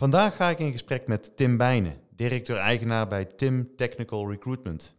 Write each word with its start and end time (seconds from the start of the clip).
Vandaag 0.00 0.36
ga 0.36 0.50
ik 0.50 0.58
in 0.58 0.72
gesprek 0.72 1.06
met 1.06 1.36
Tim 1.36 1.56
Bijnen, 1.56 2.00
directeur-eigenaar 2.10 3.08
bij 3.08 3.24
Tim 3.24 3.76
Technical 3.76 4.30
Recruitment. 4.30 4.96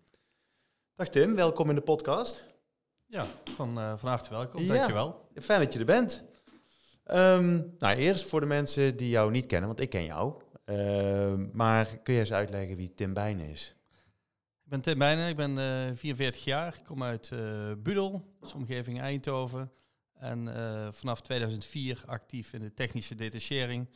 Dag 0.96 1.10
Tim, 1.10 1.36
welkom 1.36 1.70
in 1.70 1.76
de 1.76 1.82
podcast. 1.82 2.46
Ja, 3.05 3.27
van, 3.44 3.80
uh, 3.80 3.98
van 3.98 4.10
harte 4.10 4.30
welkom. 4.30 4.62
Ja. 4.62 4.74
Dankjewel. 4.74 5.30
Fijn 5.36 5.60
dat 5.60 5.74
je 5.74 5.80
er 5.80 5.86
bent. 5.86 6.24
Ehm, 7.04 7.62
nou, 7.77 7.98
eerst 7.98 8.26
voor 8.26 8.40
de 8.40 8.46
mensen 8.46 8.98
die 8.98 9.10
jou 9.10 9.32
niet 9.32 9.46
kennen, 9.46 9.68
want 9.68 9.80
ik 9.80 9.90
ken 9.90 10.05
jou. 10.05 10.41
Ehm, 10.66 11.48
maar 11.54 11.98
kun 11.98 12.13
je 12.13 12.20
eens 12.20 12.34
uitleggen 12.34 12.76
wie 12.76 12.94
Tim 12.94 13.13
Bijnen 13.13 13.49
is? 13.49 13.76
Ik 14.63 14.70
ben 14.70 14.82
Tim 14.82 14.98
Bijnen, 14.98 15.30
ik 15.30 15.36
ben 15.36 15.58
eh 15.58 15.96
44 15.96 16.43
jaar. 16.43 16.76
Ik 16.77 16.84
kom 16.84 17.04
uit 17.04 17.32
eh 17.32 17.71
Budel, 17.77 18.36
is 18.41 18.54
omgeving 18.54 18.99
Eindhoven. 18.99 19.71
En 20.13 20.55
eh, 20.55 20.88
vanaf 20.91 21.21
2004 21.21 22.04
actief 22.05 22.54
in 22.54 22.62
de 22.62 22.74
technische 22.74 23.15
detachering. 23.15 23.88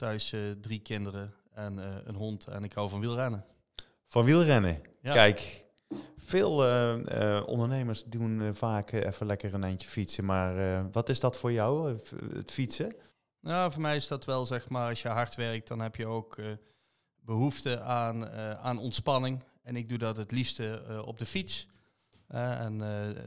Thuis 0.00 0.32
eh, 0.32 0.40
drie 0.60 0.78
kinderen 0.78 1.34
en 1.52 1.78
eh, 1.78 1.96
een 2.04 2.14
hond. 2.14 2.46
En 2.46 2.64
ik 2.64 2.72
hou 2.72 2.88
van 2.88 3.00
wielrennen. 3.00 3.44
Van 4.06 4.24
wielrennen. 4.24 4.82
Ja. 5.02 5.12
Kijk, 5.12 5.66
veel 6.16 6.66
eh, 6.66 7.42
ondernemers 7.46 8.04
doen 8.04 8.54
vaak 8.54 8.92
even 8.92 9.26
lekker 9.26 9.54
een 9.54 9.64
eindje 9.64 9.88
fietsen. 9.88 10.24
Maar 10.24 10.90
wat 10.90 11.08
is 11.08 11.20
dat 11.20 11.38
voor 11.38 11.52
jou, 11.52 11.98
het 12.34 12.50
fietsen? 12.50 12.94
Nou, 13.40 13.72
voor 13.72 13.80
mij 13.80 13.96
is 13.96 14.08
dat 14.08 14.24
wel 14.24 14.46
zeg 14.46 14.68
maar, 14.68 14.88
als 14.88 15.02
je 15.02 15.08
hard 15.08 15.34
werkt, 15.34 15.68
dan 15.68 15.80
heb 15.80 15.96
je 15.96 16.06
ook 16.06 16.38
eh, 16.38 16.46
behoefte 17.20 17.80
aan, 17.80 18.30
aan 18.58 18.78
ontspanning. 18.78 19.44
En 19.62 19.76
ik 19.76 19.88
doe 19.88 19.98
dat 19.98 20.16
het 20.16 20.30
liefste 20.30 21.02
op 21.04 21.18
de 21.18 21.26
fiets. 21.26 21.68
En 22.28 22.78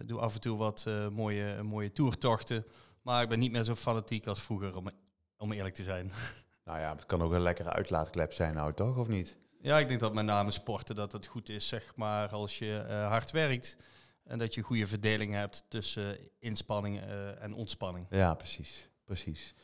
doe 0.06 0.20
af 0.20 0.34
en 0.34 0.42
toe 0.42 0.58
wat 0.58 0.86
mooie, 1.12 1.64
mooie 1.64 1.92
toertochten. 1.92 2.66
Maar 3.02 3.24
ik 3.24 3.30
ben 3.30 3.40
niet 3.40 3.52
meer 3.52 3.64
zo 3.64 3.76
fanatiek 3.76 4.28
als 4.28 4.42
vroeger, 4.42 4.76
om, 4.76 4.90
om 5.38 5.52
eerlijk 5.52 5.76
te 5.76 5.84
zijn. 5.84 6.12
Nou 6.64 6.80
ja, 6.80 6.92
het 6.92 7.06
kan 7.06 7.22
ook 7.22 7.31
een 7.31 7.42
lekkere 7.42 7.69
uitlaatklep 7.69 8.33
zijn 8.33 8.53
nou, 8.53 8.73
toch? 8.73 8.97
Of 8.97 9.08
niet? 9.08 9.38
Ja, 9.61 9.80
ik 9.80 9.88
denk 9.88 10.00
dat 10.00 10.14
met 10.14 10.25
name 10.25 10.52
sporten 10.52 10.95
dat 10.95 11.11
het 11.11 11.25
goed 11.25 11.50
is, 11.50 11.67
zeg 11.67 11.95
maar, 11.95 12.30
als 12.30 12.59
je 12.59 12.78
eh, 12.78 13.08
hard 13.08 13.31
werkt. 13.31 13.78
En 14.23 14.38
dat 14.38 14.53
je 14.53 14.61
goede 14.61 14.88
verdeling 14.88 15.34
hebt 15.34 15.66
tussen 15.67 16.17
inspanning 16.39 17.02
eh, 17.02 17.44
en 17.44 17.53
ontspanning. 17.53 18.06
Ja, 18.09 18.34
precies. 18.34 18.89
precies. 19.03 19.56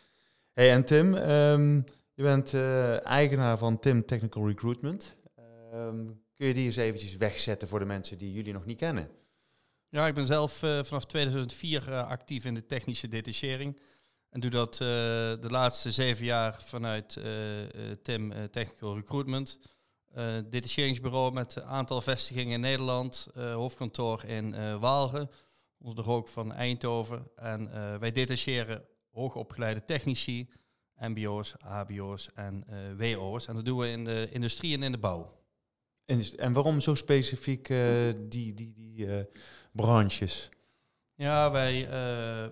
Hey, 0.53 0.72
en 0.72 0.86
Tim, 0.86 1.16
ehm, 1.16 1.75
je 2.14 2.23
bent 2.23 2.53
eh, 2.53 3.05
eigenaar 3.05 3.58
van 3.58 3.80
Tim 3.80 4.05
Technical 4.05 4.47
Recruitment. 4.47 5.16
Ehm, 5.36 6.05
kun 6.36 6.47
je 6.47 6.53
die 6.53 6.66
eens 6.66 6.75
eventjes 6.75 7.17
wegzetten 7.17 7.67
voor 7.67 7.80
de 7.80 7.86
mensen 7.86 8.17
die 8.17 8.33
jullie 8.33 8.53
nog 8.53 8.66
niet 8.66 8.77
kennen? 8.77 9.09
Ja, 9.88 10.08
ik 10.08 10.14
ben 10.14 10.25
zelf 10.25 10.53
vanaf 10.58 11.05
2004 11.05 11.92
eh, 11.92 12.08
actief 12.08 12.45
in 12.45 12.54
de 12.54 12.65
technische 12.65 13.08
detachering. 13.08 13.80
En 14.30 14.40
doe 14.40 14.50
dat 14.50 14.73
eh, 14.73 14.80
de 14.80 15.48
laatste 15.50 15.92
zeven 15.92 16.26
jaar 16.26 16.62
vanuit 16.64 17.17
eh, 17.17 17.64
eh, 17.64 17.98
TIM 18.02 18.34
Technical 18.52 18.95
Recruitment. 18.95 19.60
Detacheringsbureau 20.50 21.34
met 21.34 21.56
een 21.56 21.64
aantal 21.64 22.02
vestigingen 22.02 22.54
in 22.54 22.60
Nederland. 22.60 23.28
hoofdkantoor 23.34 24.26
in 24.26 24.80
Waalre, 24.80 25.30
onder 25.78 26.04
de 26.04 26.10
rook 26.10 26.28
van 26.28 26.54
Eindhoven. 26.54 27.28
En 27.36 27.70
wij 28.00 28.12
detacheren 28.12 28.86
hoogopgeleide 29.12 29.86
technici, 29.86 30.50
mbo's, 31.00 31.56
hbo's 31.60 32.30
en 32.34 32.64
eh, 32.98 33.16
wo's. 33.16 33.48
En 33.48 33.56
dat 33.56 33.66
doen 33.66 33.78
we 33.78 33.89
in 33.89 34.04
de 34.04 34.28
industrie 34.32 34.73
en 34.76 34.84
in 34.84 34.92
de 34.92 34.98
bouw. 34.98 35.32
En, 36.06 36.23
en 36.38 36.54
waarom 36.54 36.82
zo 36.82 36.95
specifiek 36.95 37.68
die, 38.30 38.54
die, 38.54 38.73
die 38.73 39.08
branches? 39.72 40.50
Ja, 41.20 41.52
wij, 41.52 41.86
eh, 41.86 41.92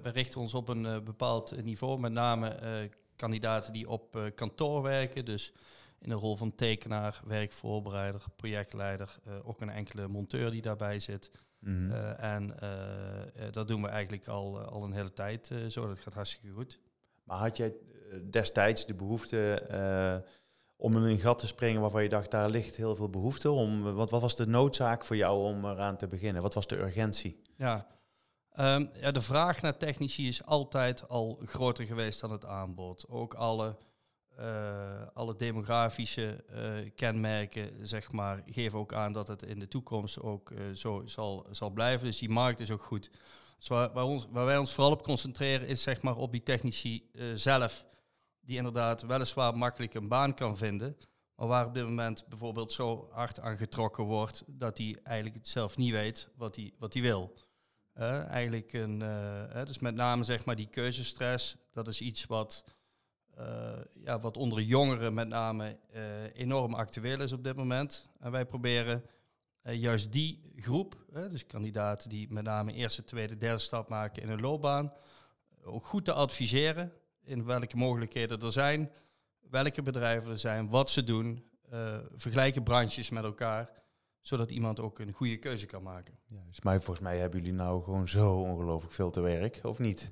wij 0.04 0.12
richten 0.12 0.42
ons 0.42 0.54
op 0.54 0.70
een 0.70 0.86
eh, 0.86 1.00
bepaald 1.00 1.64
niveau. 1.64 2.00
Met 2.00 2.12
name 2.12 2.50
eh, 2.50 2.90
kandidaten 3.16 3.74
die 3.74 3.90
op 3.90 4.32
kantoor 4.36 4.82
werken. 4.82 5.26
Dus 5.26 5.54
in 6.00 6.10
de 6.10 6.16
rol 6.16 6.36
van 6.36 6.56
tekenaar, 6.56 7.22
werkvoorbereider, 7.26 8.24
projectleider. 8.36 9.20
ook 9.44 9.62
een 9.62 9.70
enkele 9.70 10.08
monteur 10.08 10.52
die 10.52 10.62
daarbij 10.62 11.00
zit. 11.00 11.32
Mhm. 11.60 11.92
En 12.18 12.56
dat 13.52 13.68
doen 13.68 13.82
we 13.82 13.88
eigenlijk 13.88 14.28
al, 14.28 14.60
al 14.60 14.84
een 14.84 14.92
hele 14.92 15.14
tijd 15.14 15.52
zo. 15.70 15.88
Dat 15.88 16.00
gaat 16.00 16.14
hartstikke 16.14 16.50
goed. 16.50 16.80
Maar 17.24 17.38
had 17.38 17.58
jij 17.58 17.74
destijds 18.30 18.86
de 18.86 18.94
behoefte 18.94 19.54
eh, 19.54 20.30
om 20.76 20.96
in 20.96 21.04
een 21.04 21.20
gat 21.20 21.40
te 21.40 21.48
springen 21.48 21.82
waarvan 21.82 22.04
je 22.04 22.10
dacht, 22.10 22.32
daar 22.32 22.50
ligt 22.50 22.76
heel 22.76 22.96
veel 22.96 23.10
behoefte 23.10 23.52
om? 23.52 23.82
Wat, 23.82 24.10
wat 24.10 24.22
was 24.22 24.36
de 24.36 24.48
noodzaak 24.48 25.06
voor 25.06 25.16
jou 25.16 25.44
om 25.44 25.66
eraan 25.66 25.98
te 25.98 26.08
beginnen? 26.08 26.42
Wat 26.42 26.54
was 26.54 26.68
de 26.68 26.80
urgentie? 26.80 27.42
Ja. 27.56 27.97
Ehm, 28.57 28.85
ja, 29.00 29.12
de 29.12 29.22
vraag 29.22 29.62
naar 29.62 29.78
technici 29.78 30.28
is 30.28 30.44
altijd 30.45 31.09
al 31.09 31.41
groter 31.45 31.85
geweest 31.85 32.22
dan 32.22 32.31
het 32.31 32.45
aanbod. 32.45 33.06
Ook 33.09 33.34
alle, 33.34 33.78
eh, 34.35 35.01
alle 35.13 35.35
demografische 35.35 36.44
eh, 36.47 36.91
kenmerken 36.95 37.88
zeg 37.88 38.12
maar, 38.12 38.44
geven 38.45 38.79
ook 38.79 38.94
aan 38.94 39.13
dat 39.13 39.28
het 39.28 39.44
in 39.44 39.59
de 39.59 39.68
toekomst 39.68 40.22
ook 40.22 40.51
eh, 40.51 40.59
zo 40.73 41.01
zal, 41.06 41.45
zal 41.51 41.69
blijven. 41.69 42.06
Dus 42.06 42.19
die 42.19 42.29
markt 42.29 42.59
is 42.59 42.72
ook 42.72 42.84
goed. 42.84 43.09
Dus 43.57 43.68
waar, 43.68 43.94
waar, 43.94 44.45
wij 44.45 44.57
ons 44.57 44.74
vooral 44.74 44.94
op 44.94 45.03
concentreren 45.03 45.68
is 45.68 45.81
zeg 45.81 46.01
maar, 46.01 46.16
op 46.16 46.31
die 46.31 46.44
technici 46.44 47.09
zelf. 47.35 47.85
Die 48.41 48.57
inderdaad 48.57 49.01
weliswaar 49.01 49.57
makkelijk 49.57 49.94
een 49.94 50.07
baan 50.07 50.34
kan 50.34 50.57
vinden. 50.57 50.97
Maar 51.35 51.47
waar 51.47 51.66
op 51.66 51.74
dit 51.74 51.84
moment 51.84 52.25
bijvoorbeeld 52.29 52.74
zo 52.74 53.07
hard 53.12 53.39
aan 53.39 53.57
getrokken 53.57 54.03
wordt 54.03 54.44
dat 54.47 54.78
hij 54.78 55.00
eigenlijk 55.03 55.45
zelf 55.45 55.78
niet 55.78 55.91
weet 55.91 56.29
wat 56.35 56.56
hij, 56.56 56.74
wat 56.78 56.94
wil. 56.94 57.45
Eh, 57.97 58.28
eigenlijk 58.28 58.74
een, 58.74 59.02
eh, 59.02 59.66
dus 59.66 59.80
met 59.80 59.96
name 59.96 60.24
zeg 60.24 60.46
maar 60.46 60.56
die 60.56 60.68
keuzestress, 60.68 61.58
dat 61.72 61.88
is 61.88 62.02
iets 62.02 62.25
wat, 62.25 62.63
eh, 63.35 63.80
ja, 63.91 64.19
wat 64.19 64.38
onder 64.38 64.62
jongeren 64.62 65.13
met 65.13 65.28
name 65.28 65.78
eh, 65.91 66.36
enorm 66.36 66.74
actueel 66.74 67.22
is 67.22 67.31
op 67.31 67.44
dit 67.44 67.56
moment. 67.56 68.09
En 68.19 68.31
wij 68.31 68.46
proberen 68.46 69.03
juist 69.62 70.12
die 70.12 70.53
groep, 70.56 71.06
dus 71.30 71.46
kandidaten 71.46 72.09
die 72.09 72.28
met 72.31 72.44
name 72.44 72.74
eerste, 72.74 73.03
tweede, 73.03 73.38
derde 73.38 73.62
stap 73.62 73.90
maken 73.90 74.22
in 74.22 74.30
hun 74.30 74.41
loopbaan, 74.41 74.94
ook 75.63 75.86
goed 75.86 76.06
te 76.06 76.13
adviseren 76.13 76.94
in 77.24 77.46
welke 77.46 77.78
mogelijkheden 77.78 78.40
er 78.40 78.52
zijn, 78.52 78.91
welke 79.50 79.81
bedrijven 79.81 80.31
er 80.31 80.40
zijn, 80.40 80.69
wat 80.69 80.90
ze 80.90 81.03
doen, 81.03 81.44
vergelijken 82.16 82.63
branches 82.63 83.09
met 83.09 83.24
elkaar, 83.24 83.69
zodat 84.28 84.52
iemand 84.52 84.80
ook 84.80 85.00
een 85.00 85.12
goede 85.12 85.38
keuze 85.38 85.66
kan 85.66 85.84
maken. 85.84 86.20
Juist, 86.28 86.64
maar 86.64 86.76
volgens 86.82 87.00
mij 87.00 87.18
hebben 87.18 87.40
jullie 87.40 87.54
nou 87.56 87.84
gewoon 87.84 88.08
zo 88.08 88.34
ongelooflijk 88.34 88.94
veel 88.94 89.10
te 89.10 89.22
werk, 89.22 89.60
of 89.64 89.80
niet? 89.80 90.12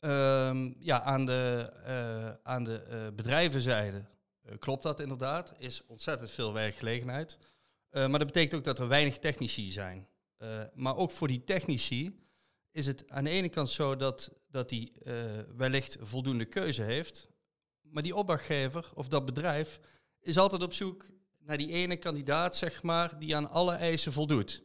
Ehm, 0.00 0.72
ja, 0.78 1.02
aan 1.02 1.26
de, 1.26 1.72
eh, 1.84 2.30
aan 2.42 2.64
de 2.64 2.82
eh, 2.82 3.06
bedrijvenzijde 3.14 4.04
eh, 4.42 4.58
klopt 4.58 4.82
dat 4.82 5.00
inderdaad. 5.00 5.50
Er 5.50 5.60
is 5.60 5.86
ontzettend 5.86 6.30
veel 6.30 6.52
werkgelegenheid. 6.52 7.38
Maar 7.90 8.10
dat 8.18 8.26
betekent 8.26 8.54
ook 8.54 8.64
dat 8.64 8.78
er 8.78 8.88
weinig 8.88 9.18
technici 9.18 9.70
zijn. 9.70 10.08
Maar 10.74 10.96
ook 10.96 11.10
voor 11.10 11.28
die 11.28 11.44
technici 11.44 12.20
is 12.70 12.86
het 12.86 13.10
aan 13.10 13.24
de 13.24 13.30
ene 13.30 13.48
kant 13.48 13.70
zo 13.70 13.96
dat, 13.96 14.32
dat 14.50 14.68
die 14.68 14.92
wellicht 15.56 15.96
voldoende 16.00 16.44
keuze 16.44 16.82
heeft. 16.82 17.28
Maar 17.82 18.02
die 18.02 18.14
opdrachtgever 18.14 18.90
of 18.94 19.08
dat 19.08 19.24
bedrijf 19.24 19.80
is 20.20 20.38
altijd 20.38 20.62
op 20.62 20.72
zoek 20.72 21.04
naar 21.48 21.56
die 21.56 21.72
ene 21.72 21.96
kandidaat, 21.96 22.56
zeg 22.56 22.82
maar, 22.82 23.18
die 23.18 23.36
aan 23.36 23.50
alle 23.50 23.74
eisen 23.74 24.12
voldoet. 24.12 24.62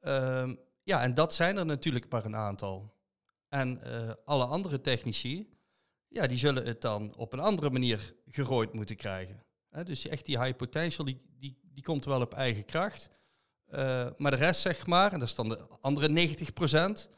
Ehm, 0.00 0.54
ja, 0.82 1.02
en 1.02 1.14
dat 1.14 1.34
zijn 1.34 1.56
er 1.56 1.66
natuurlijk 1.66 2.08
maar 2.08 2.24
een 2.24 2.36
aantal. 2.36 2.94
En 3.48 3.82
eh, 3.82 4.10
alle 4.24 4.44
andere 4.44 4.80
technici, 4.80 5.58
ja, 6.08 6.26
die 6.26 6.38
zullen 6.38 6.66
het 6.66 6.80
dan 6.80 7.14
op 7.16 7.32
een 7.32 7.40
andere 7.40 7.70
manier 7.70 8.14
gerooid 8.26 8.72
moeten 8.72 8.96
krijgen. 8.96 9.44
Dus 9.84 10.06
echt 10.06 10.26
die 10.26 10.40
high 10.40 10.56
potential, 10.56 11.04
die, 11.04 11.20
die, 11.38 11.58
die 11.62 11.84
komt 11.84 12.04
wel 12.04 12.20
op 12.20 12.34
eigen 12.34 12.64
kracht. 12.64 13.10
Eh, 13.66 14.08
maar 14.16 14.30
de 14.30 14.36
rest, 14.36 14.60
zeg 14.60 14.86
maar, 14.86 15.12
en 15.12 15.18
dat 15.18 15.28
is 15.28 15.34
dan 15.34 15.48
de 15.48 15.66
andere 15.80 16.08
90%, 16.08 17.10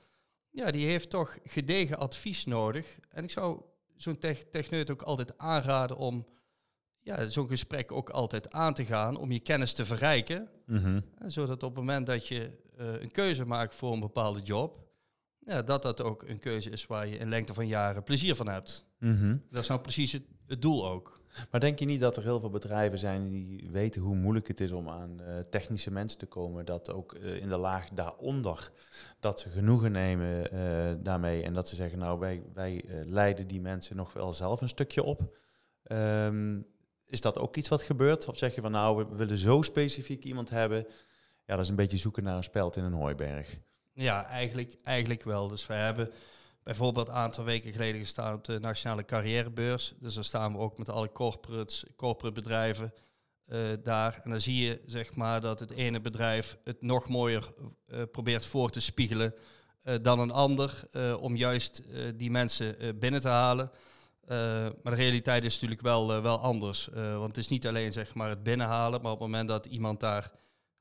ja, 0.51 0.71
die 0.71 0.87
heeft 0.87 1.11
toch 1.11 1.39
gedegen 1.45 1.99
advies 1.99 2.45
nodig. 2.45 2.99
En 3.09 3.25
ik 3.25 3.31
zou 3.31 3.63
zo'n 3.95 4.19
tech 4.19 4.43
techneut 4.43 4.91
ook 4.91 5.03
altijd 5.03 5.39
aanraden 5.39 5.97
om 5.97 6.27
ja, 7.07 7.29
zo'n 7.29 7.49
gesprek 7.49 7.93
ook 7.93 8.11
altijd 8.11 8.53
aan 8.53 8.75
te 8.75 8.85
gaan, 8.85 9.17
om 9.17 9.33
je 9.33 9.41
kennis 9.41 9.73
te 9.73 9.87
verrijken. 9.87 10.49
Mhm. 10.67 11.01
Zodat 11.27 11.63
op 11.63 11.71
het 11.71 11.79
moment 11.79 12.07
dat 12.07 12.29
je 12.29 12.51
eh, 12.77 13.01
een 13.01 13.11
keuze 13.11 13.45
maakt 13.45 13.75
voor 13.75 13.93
een 13.93 14.01
bepaalde 14.01 14.41
job, 14.41 14.79
ja, 15.39 15.63
dat 15.63 15.83
dat 15.83 16.03
ook 16.03 16.23
een 16.23 16.39
keuze 16.39 16.71
is 16.71 16.87
waar 16.87 17.07
je 17.07 17.17
in 17.17 17.29
lengte 17.29 17.55
van 17.55 17.67
jaren 17.67 18.03
plezier 18.03 18.35
van 18.35 18.49
hebt. 18.49 18.87
Mhm. 18.99 19.37
Dat 19.51 19.63
is 19.63 19.69
nou 19.69 19.81
precies 19.81 20.13
het, 20.13 20.23
het 20.47 20.63
doel 20.63 20.89
ook. 20.89 21.21
Maar 21.51 21.61
denk 21.61 21.79
je 21.79 21.85
niet 21.85 22.01
dat 22.01 22.17
er 22.17 22.23
heel 22.23 22.41
veel 22.41 22.51
bedrijven 22.51 22.99
zijn 22.99 23.29
die 23.29 23.71
weten 23.71 24.03
hoe 24.03 24.17
moeilijk 24.17 24.49
het 24.49 24.61
is 24.61 24.73
om 24.73 24.89
aan 24.89 25.21
eh, 25.21 25.39
technische 25.51 25.91
mensen 25.91 26.19
te 26.19 26.27
komen? 26.27 26.65
Dat 26.65 26.93
ook 26.93 27.15
eh, 27.15 27.37
in 27.37 27.49
de 27.49 27.57
laag 27.57 27.89
daaronder, 27.89 28.71
dat 29.21 29.41
ze 29.41 29.49
genoegen 29.51 29.93
nemen 29.93 30.51
daarmee 31.03 31.43
en 31.43 31.55
dat 31.55 31.69
ze 31.69 31.75
zeggen, 31.75 31.99
nou 31.99 32.19
wij, 32.19 32.43
wij 32.55 32.85
leiden 33.09 33.47
die 33.47 33.61
mensen 33.61 33.97
nog 33.97 34.13
wel 34.13 34.33
zelf 34.33 34.61
een 34.61 34.69
stukje 34.69 35.03
op. 35.03 35.37
Ehm, 35.83 36.59
is 37.07 37.21
dat 37.21 37.39
ook 37.39 37.57
iets 37.57 37.69
wat 37.69 37.83
gebeurt? 37.83 38.29
Of 38.29 38.39
zeg 38.39 38.55
je 38.55 38.61
van 38.61 38.71
nou, 38.71 39.07
we 39.09 39.17
willen 39.17 39.39
zo 39.39 39.63
specifiek 39.63 40.25
iemand 40.25 40.51
hebben? 40.51 40.87
Ja, 41.45 41.55
dat 41.55 41.65
is 41.65 41.69
een 41.69 41.77
beetje 41.77 41.97
zoeken 41.97 42.23
naar 42.23 42.37
een 42.37 42.45
speld 42.45 42.77
in 42.77 42.85
een 42.85 42.93
hooiberg. 42.93 43.59
Ja, 43.93 44.27
eigenlijk, 44.27 44.75
eigenlijk 44.83 45.23
wel. 45.23 45.49
Dus 45.49 45.67
wij 45.67 45.81
hebben 45.81 46.11
bijvoorbeeld 46.63 47.09
een 47.09 47.15
aantal 47.15 47.45
weken 47.45 47.73
geleden 47.73 48.01
gestaan 48.01 48.35
op 48.35 48.45
de 48.45 48.59
Nationale 48.59 49.05
Carrièrebeurs. 49.05 49.95
Dus 49.99 50.15
daar 50.15 50.25
staan 50.25 50.53
we 50.53 50.59
ook 50.59 50.79
met 50.79 50.89
alle 50.89 51.13
corporates, 51.13 51.85
corporate 51.97 52.41
bedrijven 52.41 52.93
eh, 53.47 53.61
daar. 53.83 54.21
En 54.23 54.31
dan 54.31 54.41
zie 54.41 54.65
je 54.65 54.81
zeg 54.87 55.15
maar 55.15 55.41
dat 55.41 55.61
het 55.61 55.71
ene 55.71 56.01
bedrijf 56.01 56.57
het 56.65 56.83
nog 56.83 57.09
mooier 57.09 57.53
eh, 57.87 58.03
probeert 58.13 58.47
voor 58.47 58.71
te 58.71 58.81
spiegelen 58.81 59.35
eh, 59.83 59.95
dan 60.03 60.19
een 60.19 60.31
ander. 60.31 60.89
om 61.21 61.37
juist 61.37 61.83
die 62.17 62.31
mensen 62.31 62.99
binnen 62.99 63.21
te 63.21 63.29
halen. 63.29 63.71
Eh, 64.27 64.37
maar 64.83 64.97
de 64.97 65.03
realiteit 65.03 65.45
is 65.45 65.55
natuurlijk 65.55 65.81
wel, 65.81 66.13
eh, 66.13 66.23
wel 66.23 66.39
anders. 66.39 66.91
Eh, 66.91 67.17
want 67.17 67.27
het 67.27 67.37
is 67.37 67.49
niet 67.49 67.67
alleen 67.67 67.93
zeg 67.93 68.15
maar, 68.15 68.29
het 68.29 68.43
binnenhalen, 68.43 69.03
maar 69.03 69.13
op 69.13 69.19
het 69.19 69.29
moment 69.29 69.49
dat 69.49 69.67
iemand 69.67 70.01
daar 70.01 70.31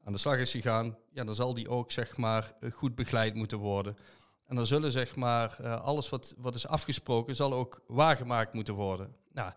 aan 0.03 0.11
de 0.11 0.17
slag 0.17 0.37
is 0.37 0.51
gegaan, 0.51 0.97
ja, 1.13 1.23
dan 1.23 1.35
zal 1.35 1.53
die 1.53 1.69
ook 1.69 1.91
zeg 1.91 2.17
maar, 2.17 2.53
goed 2.71 2.95
begeleid 2.95 3.33
moeten 3.33 3.57
worden. 3.57 3.97
En 4.45 4.55
dan 4.55 4.67
zullen 4.67 4.91
zeg 4.91 5.15
maar, 5.15 5.67
alles 5.77 6.09
wat, 6.09 6.35
wat 6.37 6.55
is 6.55 6.67
afgesproken, 6.67 7.35
zal 7.35 7.53
ook 7.53 7.81
waargemaakt 7.87 8.53
moeten 8.53 8.73
worden. 8.73 9.15
Nou, 9.31 9.51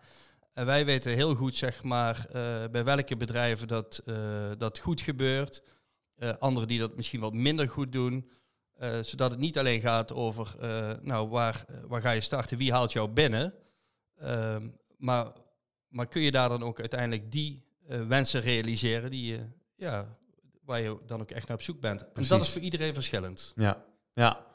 en 0.55 0.67
wij 0.67 0.85
weten 0.85 1.13
heel 1.13 1.35
goed 1.35 1.57
zeg 1.57 1.83
maar, 1.83 2.27
bij 2.71 2.85
welke 2.85 3.17
bedrijven 3.17 3.69
dat, 3.69 4.03
dat 4.59 4.79
goed 4.79 5.01
gebeurt. 5.01 5.63
Anderen 6.39 6.69
die 6.69 6.79
dat 6.79 6.97
misschien 6.97 7.21
wat 7.21 7.33
minder 7.33 7.69
goed 7.69 7.93
doen. 7.93 8.31
Zodat 9.01 9.31
het 9.31 9.41
niet 9.41 9.59
alleen 9.59 9.81
gaat 9.81 10.13
over 10.13 10.55
nou, 11.03 11.29
waar, 11.29 11.65
waar 11.87 12.01
ga 12.01 12.11
je 12.11 12.21
starten, 12.21 12.59
wie 12.59 12.73
haalt 12.73 12.93
jou 12.93 13.09
binnen. 13.09 13.55
Ehm, 14.19 14.69
maar, 14.97 15.33
maar 15.89 16.07
kun 16.09 16.23
je 16.23 16.31
daar 16.31 16.49
dan 16.49 16.63
ook 16.63 16.81
uiteindelijk 16.81 17.33
die 17.33 17.69
eh, 17.89 18.07
wensen 18.07 18.41
realiseren 18.41 19.11
die 19.11 19.27
je, 19.33 19.47
ja, 19.77 20.17
waar 20.65 20.81
je 20.81 20.99
dan 21.07 21.21
ook 21.21 21.31
echt 21.31 21.49
naar 21.49 21.57
op 21.57 21.63
zoek 21.63 21.81
bent. 21.81 22.01
En 22.01 22.07
dat 22.07 22.13
Precies. 22.13 22.47
is 22.47 22.51
voor 22.51 22.63
iedereen 22.63 22.95
verschillend. 22.95 23.53
Ja, 23.57 23.85
ja. 24.13 24.47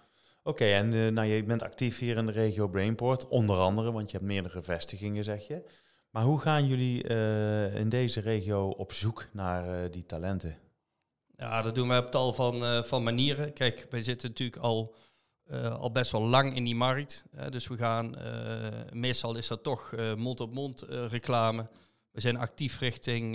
Oké, 0.44 0.66
en 0.66 0.94
eh, 0.94 1.08
nou, 1.08 1.28
je 1.28 1.44
bent 1.44 1.64
actief 1.64 2.00
hier 2.00 2.18
in 2.18 2.26
de 2.26 2.32
regio 2.32 2.68
Brainport, 2.68 3.28
onder 3.28 3.58
andere, 3.58 3.92
want 3.92 4.12
je 4.12 4.18
hebt 4.18 4.30
meerdere 4.30 4.64
vestigingen, 4.64 5.24
zeg 5.24 5.48
je. 5.48 5.70
Maar 6.10 6.24
hoe 6.24 6.40
gaan 6.40 6.68
jullie 6.68 7.04
eh, 7.04 7.76
in 7.76 7.90
deze 7.90 8.20
regio 8.20 8.68
op 8.70 8.94
zoek 8.94 9.28
naar 9.32 9.92
die 9.92 10.06
talenten? 10.06 10.58
Ja, 11.36 11.62
dat 11.62 11.76
doen 11.76 11.88
wij 11.88 11.98
op 11.98 12.12
tal 12.12 12.34
van, 12.34 12.86
van 12.86 13.04
manieren. 13.04 13.54
Kijk, 13.54 13.88
wij 13.90 14.02
zitten 14.02 14.30
natuurlijk 14.30 14.62
al, 14.62 14.96
eh, 15.44 15.80
al 15.80 15.92
best 15.92 16.12
wel 16.12 16.22
lang 16.22 16.56
in 16.56 16.64
die 16.64 16.76
markt. 16.76 17.26
dus 17.50 17.68
we 17.68 17.78
gaan, 17.78 18.18
eh, 18.18 18.92
meestal 18.92 19.36
is 19.36 19.48
dat 19.48 19.64
toch 19.64 19.94
eh, 19.94 20.16
mond-op-mond 20.16 20.82
reclame. 20.88 21.70
We 22.12 22.22
zijn 22.22 22.38
actief 22.38 22.80
richting 22.80 23.32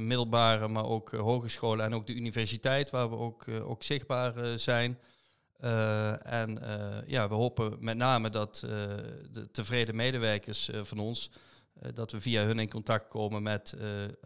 middelbare, 0.00 0.68
maar 0.68 0.84
ook 0.84 1.10
hogescholen 1.10 1.84
en 1.84 1.94
ook 1.94 2.06
de 2.06 2.14
universiteit, 2.14 2.90
waar 2.90 3.10
we 3.10 3.16
ook, 3.16 3.48
ook 3.48 3.82
zichtbaar 3.82 4.58
zijn. 4.58 4.98
En 6.22 6.60
ja, 7.06 7.28
we 7.28 7.34
hopen 7.34 7.76
met 7.80 7.96
name 7.96 8.30
dat 8.30 8.58
de 9.30 9.48
tevreden 9.52 9.96
medewerkers 9.96 10.70
van 10.82 10.98
ons, 10.98 11.30
dat 11.94 12.12
we 12.12 12.20
via 12.20 12.44
hun 12.44 12.58
in 12.58 12.70
contact 12.70 13.08
komen 13.08 13.42
met 13.42 13.76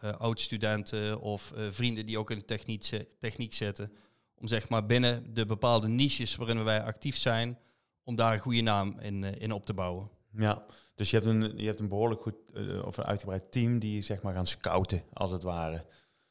eh, 0.00 0.12
oud-studenten 0.18 1.20
of 1.20 1.52
vrienden 1.70 2.06
die 2.06 2.18
ook 2.18 2.30
in 2.30 2.38
de 2.38 2.44
techniek, 2.44 3.06
techniek 3.18 3.54
zitten. 3.54 3.92
Om 4.40 4.46
zeg 4.46 4.68
maar 4.68 4.86
binnen 4.86 5.34
de 5.34 5.46
bepaalde 5.46 5.88
niches 5.88 6.36
waarin 6.36 6.64
wij 6.64 6.82
actief 6.82 7.16
zijn, 7.16 7.58
om 8.04 8.14
daar 8.14 8.32
een 8.32 8.38
goede 8.38 8.60
naam 8.60 8.98
in, 9.00 9.24
eh, 9.24 9.40
in 9.40 9.52
op 9.52 9.64
te 9.64 9.74
bouwen. 9.74 10.10
Ja, 10.36 10.64
dus 10.94 11.10
je 11.10 11.16
hebt 11.16 11.28
een, 11.28 11.52
je 11.56 11.66
hebt 11.66 11.80
een 11.80 11.88
behoorlijk 11.88 12.22
goed 12.22 12.34
eh, 12.54 12.84
of 12.84 12.96
een 12.96 13.04
uitgebreid 13.04 13.52
team 13.52 13.78
die 13.78 14.02
zeg 14.02 14.22
maar 14.22 14.34
gaan 14.34 14.46
scouten, 14.46 15.02
als 15.12 15.30
het 15.30 15.42
ware. 15.42 15.82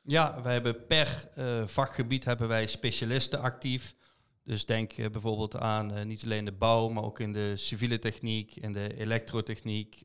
Ja, 0.02 0.42
wij 0.42 0.54
hebben 0.54 0.86
per 0.86 1.30
eh, 1.36 1.66
vakgebied 1.66 2.26
hebben 2.26 2.48
wij 2.48 2.68
specialisten 2.68 3.40
actief. 3.40 3.96
Dus 4.44 4.66
denk 4.66 4.96
bijvoorbeeld 4.96 5.56
aan 5.56 6.08
niet 6.08 6.24
alleen 6.24 6.46
de 6.46 6.52
bouw, 6.52 6.90
maar 6.90 7.04
ook 7.04 7.20
in 7.20 7.34
de 7.34 7.56
civiele 7.56 8.00
techniek, 8.00 8.56
in 8.56 8.72
de 8.72 8.98
elektrotechniek, 8.98 10.04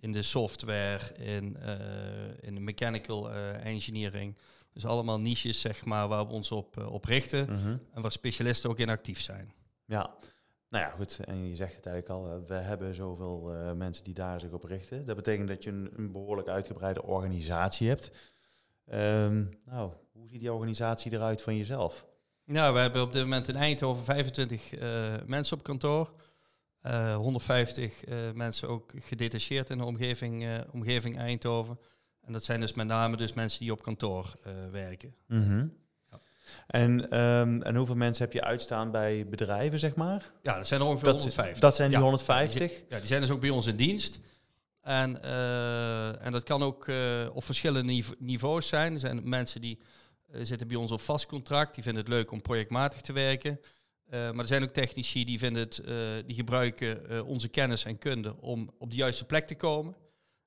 in 0.00 0.12
de 0.12 0.22
software, 0.22 1.14
in, 1.16 1.56
in 2.40 2.54
de 2.54 2.60
mechanical 2.60 3.30
engineering. 3.30 4.36
Dus 4.78 4.86
allemaal 4.90 5.20
niches 5.20 5.60
zeg 5.60 5.84
maar, 5.84 6.08
waar 6.08 6.26
we 6.26 6.32
ons 6.32 6.50
op, 6.52 6.78
eh, 6.78 6.92
op 6.92 7.04
richten 7.04 7.44
Mhm. 7.50 7.76
en 7.92 8.02
waar 8.02 8.12
specialisten 8.12 8.70
ook 8.70 8.78
in 8.78 8.88
actief 8.88 9.20
zijn. 9.20 9.52
Ja, 9.84 10.14
nou 10.68 10.84
ja, 10.84 10.90
goed. 10.90 11.20
En 11.24 11.48
je 11.48 11.56
zegt 11.56 11.76
het 11.76 11.86
eigenlijk 11.86 12.20
al, 12.20 12.30
eh, 12.32 12.38
we 12.46 12.54
hebben 12.54 12.94
zoveel 12.94 13.52
eh, 13.54 13.72
mensen 13.72 14.04
die 14.04 14.14
daar 14.14 14.40
zich 14.40 14.50
op 14.50 14.64
richten. 14.64 15.06
Dat 15.06 15.16
betekent 15.16 15.48
dat 15.48 15.64
je 15.64 15.70
een, 15.70 15.90
een 15.96 16.12
behoorlijk 16.12 16.48
uitgebreide 16.48 17.02
organisatie 17.02 17.88
hebt. 17.88 18.10
Ehm, 18.86 19.44
nou, 19.64 19.92
hoe 20.12 20.28
ziet 20.28 20.40
die 20.40 20.52
organisatie 20.52 21.12
eruit 21.12 21.42
van 21.42 21.56
jezelf? 21.56 22.06
Nou, 22.44 22.74
we 22.74 22.80
hebben 22.80 23.02
op 23.02 23.12
dit 23.12 23.22
moment 23.22 23.48
in 23.48 23.54
Eindhoven 23.54 24.04
25 24.04 24.72
eh, 24.72 25.14
mensen 25.26 25.56
op 25.56 25.62
kantoor. 25.62 26.12
Eh, 26.80 27.16
150 27.16 28.04
eh, 28.04 28.16
mensen 28.34 28.68
ook 28.68 28.92
gedetacheerd 28.96 29.70
in 29.70 29.78
de 29.78 29.84
omgeving, 29.84 30.64
omgeving 30.72 31.18
Eindhoven. 31.18 31.78
En 32.28 32.34
dat 32.34 32.44
zijn 32.44 32.60
dus 32.60 32.74
met 32.74 32.86
name 32.86 33.16
dus 33.16 33.32
mensen 33.32 33.60
die 33.60 33.72
op 33.72 33.82
kantoor 33.82 34.34
eh, 34.42 34.52
werken. 34.70 35.14
Ja. 35.28 35.68
En, 36.66 37.10
ehm, 37.10 37.62
en 37.62 37.76
hoeveel 37.76 37.94
mensen 37.94 38.24
heb 38.24 38.32
je 38.32 38.42
uitstaan 38.42 38.90
bij 38.90 39.26
bedrijven, 39.28 39.78
zeg 39.78 39.94
maar? 39.94 40.30
Ja, 40.42 40.56
dat 40.56 40.66
zijn 40.66 40.80
er 40.80 40.86
ongeveer 40.86 41.04
Dat, 41.06 41.16
150. 41.16 41.60
dat 41.60 41.76
zijn 41.76 41.88
die 41.88 41.96
Ja, 41.98 42.04
150? 42.04 42.80
Ja, 42.88 42.98
die 42.98 43.06
zijn 43.06 43.20
dus 43.20 43.30
ook 43.30 43.40
bij 43.40 43.50
ons 43.50 43.66
in 43.66 43.76
dienst. 43.76 44.18
En, 44.82 45.22
eh, 45.22 46.26
en 46.26 46.32
dat 46.32 46.42
kan 46.42 46.62
ook 46.62 46.88
eh, 46.88 47.26
op 47.32 47.44
verschillende 47.44 47.92
nive- 47.92 48.14
niveaus 48.18 48.68
zijn. 48.68 48.92
Er 48.92 48.98
zijn 49.00 49.28
mensen 49.28 49.60
die 49.60 49.78
zitten 50.32 50.68
bij 50.68 50.76
ons 50.76 50.90
op 50.90 51.00
vast 51.00 51.26
contract. 51.26 51.74
Die 51.74 51.82
vinden 51.82 52.02
het 52.02 52.12
leuk 52.12 52.30
om 52.30 52.42
projectmatig 52.42 53.00
te 53.00 53.12
werken. 53.12 53.60
Maar 54.10 54.38
er 54.38 54.46
zijn 54.46 54.62
ook 54.62 54.72
technici 54.72 55.24
die, 55.24 55.38
vinden 55.38 55.62
het, 55.62 55.82
die 56.26 56.34
gebruiken 56.36 57.24
onze 57.26 57.48
kennis 57.48 57.84
en 57.84 57.98
kunde 57.98 58.36
om 58.40 58.70
op 58.78 58.90
de 58.90 58.96
juiste 58.96 59.24
plek 59.24 59.46
te 59.46 59.54
komen. 59.54 59.94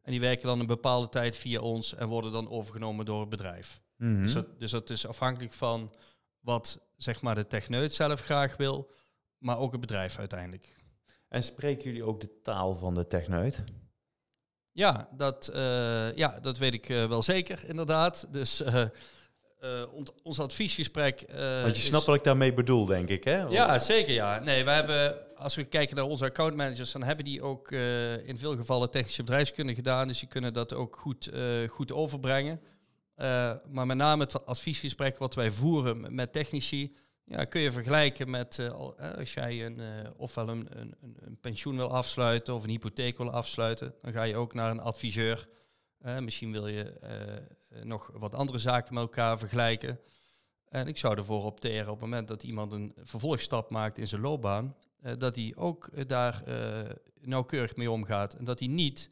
En 0.01 0.11
die 0.11 0.19
werken 0.19 0.47
dan 0.47 0.59
een 0.59 0.65
bepaalde 0.65 1.09
tijd 1.09 1.37
via 1.37 1.59
ons 1.59 1.95
en 1.95 2.07
worden 2.07 2.31
dan 2.31 2.49
overgenomen 2.49 3.05
door 3.05 3.19
het 3.19 3.29
bedrijf. 3.29 3.81
Mhm. 3.97 4.21
Dus, 4.21 4.33
dat, 4.33 4.59
dus 4.59 4.71
dat 4.71 4.89
is 4.89 5.07
afhankelijk 5.07 5.53
van 5.53 5.93
wat 6.39 6.79
zeg 6.97 7.21
maar, 7.21 7.35
de 7.35 7.47
techneut 7.47 7.93
zelf 7.93 8.21
graag 8.21 8.57
wil, 8.57 8.91
maar 9.37 9.57
ook 9.57 9.71
het 9.71 9.81
bedrijf 9.81 10.19
uiteindelijk. 10.19 10.75
En 11.27 11.43
spreken 11.43 11.83
jullie 11.83 12.03
ook 12.03 12.21
de 12.21 12.41
taal 12.41 12.75
van 12.75 12.93
de 12.93 13.07
techneut? 13.07 13.63
Ja, 14.71 15.09
dat, 15.11 15.47
eh, 15.47 16.15
ja, 16.15 16.39
dat 16.41 16.57
weet 16.57 16.73
ik 16.73 16.89
eh, 16.89 17.05
wel 17.07 17.21
zeker, 17.23 17.59
inderdaad. 17.67 18.27
Dus 18.33 18.63
ont- 19.93 20.13
ons 20.23 20.39
adviesgesprek. 20.39 21.25
Want 21.61 21.75
je 21.75 21.81
snapt 21.81 22.05
wat 22.05 22.15
ik 22.15 22.23
daarmee 22.23 22.53
bedoel, 22.53 22.85
denk 22.85 23.09
ik, 23.09 23.23
hè? 23.23 23.41
Ja, 23.41 23.79
zeker 23.79 24.13
ja. 24.13 24.39
Nee, 24.39 24.63
we 24.63 24.71
hebben, 24.71 25.17
als 25.41 25.55
we 25.55 25.63
kijken 25.63 25.95
naar 25.95 26.05
onze 26.05 26.25
accountmanagers, 26.25 26.91
dan 26.91 27.03
hebben 27.03 27.25
die 27.25 27.41
ook 27.41 27.71
eh, 27.71 28.27
in 28.27 28.37
veel 28.37 28.55
gevallen 28.55 28.91
technische 28.91 29.23
bedrijfskunde 29.23 29.75
gedaan. 29.75 30.07
Dus 30.07 30.19
die 30.19 30.27
kunnen 30.27 30.53
dat 30.53 30.73
ook 30.73 30.95
goed, 30.95 31.27
eh, 31.27 31.69
goed 31.69 31.91
overbrengen. 31.91 32.61
Eh, 33.15 33.53
maar 33.71 33.85
met 33.85 33.97
name 33.97 34.23
het 34.23 34.45
adviesgesprek 34.45 35.17
wat 35.17 35.35
wij 35.35 35.51
voeren 35.51 36.15
met- 36.15 36.31
technici, 36.31 36.95
ja, 37.25 37.43
kun 37.45 37.61
je 37.61 37.71
vergelijken 37.71 38.29
met 38.29 38.59
al- 38.73 38.95
als 38.99 39.33
jij 39.33 39.65
een, 39.65 39.81
ofwel 40.17 40.49
een, 40.49 40.67
een, 40.79 40.95
een- 41.01 41.37
pensioen 41.41 41.75
wil 41.75 41.91
afsluiten 41.93 42.53
of 42.53 42.63
een 42.63 42.69
hypotheek 42.69 43.17
wil 43.17 43.31
afsluiten, 43.31 43.93
dan 44.01 44.11
ga 44.13 44.23
je 44.23 44.35
ook 44.35 44.53
naar 44.53 44.71
een 44.71 44.79
adviseur. 44.79 45.47
Misschien 46.19 46.51
wil 46.51 46.67
je 46.67 46.93
nog 47.83 48.11
wat 48.13 48.35
andere 48.35 48.57
zaken 48.57 48.93
met 48.93 49.03
elkaar 49.03 49.37
vergelijken. 49.39 49.99
En 50.69 50.87
ik 50.87 50.97
zou 50.97 51.17
ervoor 51.17 51.43
opteren 51.43 51.87
op 51.91 51.99
het 51.99 52.09
moment 52.09 52.27
dat 52.27 52.43
iemand 52.43 52.71
een 52.71 52.93
vervolgstap 53.03 53.69
maakt 53.69 53.97
in 53.97 54.07
zijn 54.07 54.21
loopbaan, 54.21 54.75
dat 55.17 55.35
hij 55.35 55.53
ook 55.55 55.87
eh, 55.87 56.07
daar 56.07 56.43
eh, 56.43 56.89
nauwkeurig 57.21 57.75
mee 57.75 57.91
omgaat. 57.91 58.33
En 58.33 58.43
dat 58.43 58.59
hij 58.59 58.67
niet 58.67 59.09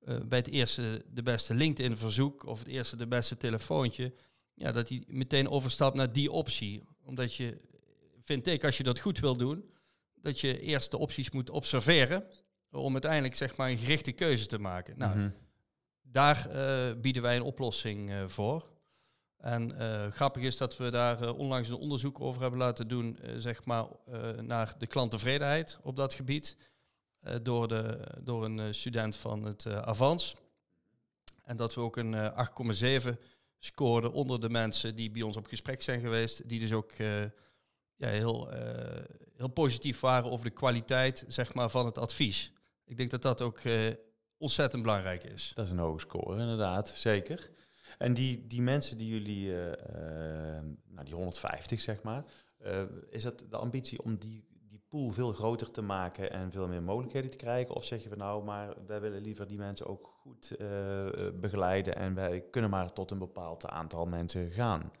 eh, 0.00 0.20
bij 0.20 0.38
het 0.38 0.48
eerste 0.48 1.04
de 1.10 1.22
beste 1.22 1.54
LinkedIn-verzoek 1.54 2.46
of 2.46 2.58
het 2.58 2.68
eerste 2.68 2.96
de 2.96 3.06
beste 3.06 3.36
telefoontje, 3.36 4.12
ja, 4.54 4.72
dat 4.72 4.88
hij 4.88 5.04
meteen 5.06 5.48
overstapt 5.48 5.96
naar 5.96 6.12
die 6.12 6.30
optie. 6.30 6.82
Omdat 7.04 7.34
je, 7.34 7.60
vind 8.22 8.46
ik, 8.46 8.64
als 8.64 8.76
je 8.76 8.82
dat 8.82 9.00
goed 9.00 9.18
wil 9.18 9.36
doen, 9.36 9.70
dat 10.14 10.40
je 10.40 10.60
eerst 10.60 10.90
de 10.90 10.98
opties 10.98 11.30
moet 11.30 11.50
observeren 11.50 12.24
om 12.70 12.92
uiteindelijk 12.92 13.34
zeg 13.34 13.56
maar 13.56 13.70
een 13.70 13.78
gerichte 13.78 14.12
keuze 14.12 14.46
te 14.46 14.58
maken. 14.58 14.98
Nou, 14.98 15.18
Mhm. 15.18 15.30
daar 16.02 16.48
eh, 16.50 17.00
bieden 17.00 17.22
wij 17.22 17.36
een 17.36 17.42
oplossing 17.42 18.10
eh, 18.10 18.28
voor. 18.28 18.64
En 19.36 19.72
grappig 20.12 20.42
is 20.42 20.56
dat 20.56 20.76
we 20.76 20.90
daar 20.90 21.34
onlangs 21.34 21.68
een 21.68 21.76
onderzoek 21.76 22.20
over 22.20 22.40
hebben 22.40 22.58
laten 22.58 22.88
doen, 22.88 23.18
zeg 23.36 23.64
maar, 23.64 23.86
naar 24.40 24.74
de 24.78 24.86
klanttevredenheid 24.86 25.78
op 25.82 25.96
dat 25.96 26.14
gebied. 26.14 26.56
door, 27.42 27.68
de, 27.68 28.06
door 28.20 28.44
een 28.44 28.74
student 28.74 29.16
van 29.16 29.44
het 29.44 29.66
Avans. 29.66 30.36
En 31.42 31.56
dat 31.56 31.74
we 31.74 31.80
ook 31.80 31.96
een 31.96 32.32
8,7 33.04 33.18
scoorden 33.58 34.12
onder 34.12 34.40
de 34.40 34.50
mensen 34.50 34.96
die 34.96 35.10
bij 35.10 35.22
ons 35.22 35.36
op 35.36 35.46
gesprek 35.46 35.82
zijn 35.82 36.00
geweest. 36.00 36.48
Die 36.48 36.60
dus 36.60 36.72
ook 36.72 36.92
ja, 37.96 38.08
heel, 38.08 38.48
heel 39.36 39.48
positief 39.48 40.00
waren 40.00 40.30
over 40.30 40.44
de 40.44 40.54
kwaliteit 40.54 41.24
zeg 41.28 41.54
maar, 41.54 41.70
van 41.70 41.86
het 41.86 41.98
advies. 41.98 42.52
Ik 42.84 42.96
denk 42.96 43.10
dat 43.10 43.22
dat 43.22 43.42
ook 43.42 43.60
ontzettend 44.38 44.82
belangrijk 44.82 45.24
is. 45.24 45.52
Dat 45.54 45.64
is 45.64 45.70
een 45.70 45.78
hoge 45.78 46.00
score, 46.00 46.40
inderdaad, 46.40 46.88
zeker. 46.88 47.50
En 47.98 48.14
die, 48.14 48.46
die 48.46 48.62
mensen 48.62 48.96
die 48.96 49.08
jullie, 49.08 49.46
uh, 49.46 49.56
nou 50.88 51.04
die 51.04 51.14
150 51.14 51.80
zeg 51.80 52.02
maar, 52.02 52.24
uh, 52.64 52.82
is 53.10 53.22
dat 53.22 53.42
de 53.50 53.56
ambitie 53.56 54.02
om 54.02 54.16
die, 54.16 54.44
die 54.68 54.82
pool 54.88 55.10
veel 55.10 55.32
groter 55.32 55.70
te 55.70 55.82
maken 55.82 56.30
en 56.30 56.50
veel 56.52 56.68
meer 56.68 56.82
mogelijkheden 56.82 57.30
te 57.30 57.36
krijgen? 57.36 57.74
Of 57.74 57.84
zeg 57.84 58.02
je 58.02 58.08
van 58.08 58.18
nou, 58.18 58.44
maar 58.44 58.74
wij 58.86 59.00
willen 59.00 59.22
liever 59.22 59.46
die 59.46 59.58
mensen 59.58 59.86
ook 59.86 60.06
goed 60.06 60.56
begeleiden 61.40 61.96
en 61.96 62.14
wij 62.14 62.40
kunnen 62.50 62.70
maar 62.70 62.92
tot 62.92 63.10
een 63.10 63.18
bepaald 63.18 63.66
aantal 63.66 64.06
mensen 64.06 64.50
gaan? 64.50 64.92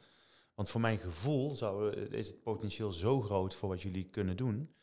Want 0.54 0.70
voor 0.70 0.80
mijn 0.80 0.98
gevoel 0.98 1.50
zou, 1.54 1.90
is 1.92 2.26
het 2.26 2.42
potentieel 2.42 2.92
zo 2.92 3.20
groot 3.20 3.54
voor 3.54 3.68
wat 3.68 3.82
jullie 3.82 4.04
kunnen 4.10 4.36
doen. 4.36 4.74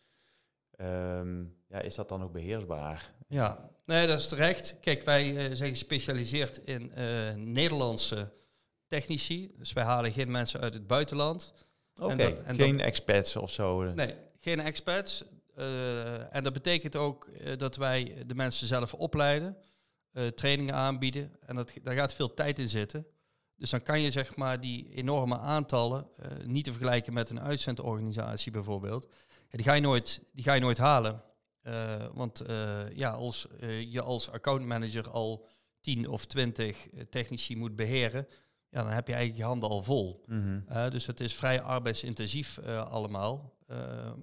Um, 0.82 1.58
ja, 1.68 1.80
is 1.80 1.96
dat 1.96 2.10
dan 2.10 2.24
ook 2.24 2.32
beheersbaar? 2.32 3.14
Ja, 3.28 3.70
nee, 3.86 4.08
dat 4.08 4.20
is 4.20 4.28
terecht. 4.28 4.78
Kijk, 4.82 5.04
wij 5.04 5.50
uh, 5.50 5.56
zijn 5.56 5.70
gespecialiseerd 5.70 6.58
in 6.58 6.92
uh, 6.98 7.34
Nederlandse 7.36 8.32
technici. 8.88 9.52
Dus 9.58 9.74
wij 9.74 9.84
halen 9.84 10.12
geen 10.12 10.32
mensen 10.32 10.60
uit 10.60 10.74
het 10.74 10.88
buitenland. 10.88 11.54
Oké, 11.96 12.44
geen 12.48 12.80
expats 12.80 13.36
of 13.36 13.52
zo? 13.52 13.94
Nee, 13.94 14.16
geen 14.40 14.60
expats. 14.60 15.24
Uh, 15.58 16.36
en 16.36 16.44
dat 16.44 16.54
betekent 16.54 16.96
ook 16.96 17.30
dat 17.58 17.76
wij 17.76 18.24
de 18.28 18.36
mensen 18.36 18.68
zelf 18.68 18.94
opleiden, 18.94 19.58
trainingen 20.36 20.74
aanbieden. 20.74 21.38
En 21.46 21.56
dat, 21.56 21.74
daar 21.84 21.96
gaat 21.96 22.14
veel 22.14 22.34
tijd 22.34 22.60
in 22.60 22.70
zitten. 22.70 23.08
Dus 23.56 23.70
dan 23.70 23.84
kan 23.84 24.02
je 24.02 24.12
zeg 24.12 24.36
maar 24.36 24.60
die 24.60 24.90
enorme 24.94 25.38
aantallen 25.40 26.08
niet 26.46 26.64
te 26.64 26.72
vergelijken 26.72 27.14
met 27.14 27.30
een 27.30 27.42
uitzendorganisatie 27.42 28.52
bijvoorbeeld. 28.52 29.08
Ja, 29.50 29.58
die, 29.58 29.64
ga 29.64 29.74
je 29.74 29.82
nooit, 29.82 30.22
die 30.32 30.44
ga 30.44 30.54
je 30.54 30.62
nooit 30.62 30.78
halen. 30.78 31.22
Uh, 31.64 32.06
want 32.14 32.50
uh, 32.50 32.92
ja, 32.94 33.10
als 33.10 33.48
uh, 33.62 33.92
je 33.92 34.02
als 34.02 34.30
accountmanager 34.30 35.10
al 35.10 35.48
10 35.82 36.08
of 36.08 36.26
20 36.26 36.88
technici 37.10 37.58
moet 37.58 37.76
beheren, 37.76 38.28
ja, 38.70 38.84
dan 38.84 38.92
heb 38.92 39.08
je 39.08 39.14
eigenlijk 39.14 39.44
je 39.44 39.48
handen 39.48 39.70
al 39.70 39.84
vol. 39.84 40.24
Mm 40.26 40.64
-hmm. 40.68 40.90
dus 40.90 41.06
het 41.06 41.20
is 41.20 41.34
vrij 41.34 41.62
arbeidsintensief 41.62 42.60
allemaal. 42.90 43.54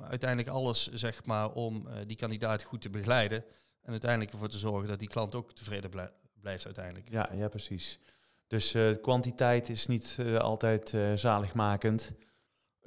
uiteindelijk 0.00 0.48
alles 0.48 0.88
zeg 0.92 1.24
maar 1.24 1.52
om 1.52 1.88
die 2.06 2.16
kandidaat 2.16 2.62
goed 2.62 2.80
te 2.80 2.90
begeleiden 2.90 3.44
en 3.80 3.90
uiteindelijk 3.90 4.32
ervoor 4.32 4.48
te 4.48 4.58
zorgen 4.58 4.88
dat 4.88 4.98
die 4.98 5.08
klant 5.08 5.34
ook 5.34 5.52
tevreden 5.52 5.90
blij 5.90 6.10
blijft 6.40 6.64
uiteindelijk. 6.64 7.08
Ja, 7.10 7.30
ja 7.34 7.48
precies. 7.48 7.98
Dus 8.46 8.74
kwantiteit 9.00 9.68
is 9.68 9.86
niet 9.86 10.16
altijd 10.38 10.94
zaligmakend. 11.14 12.12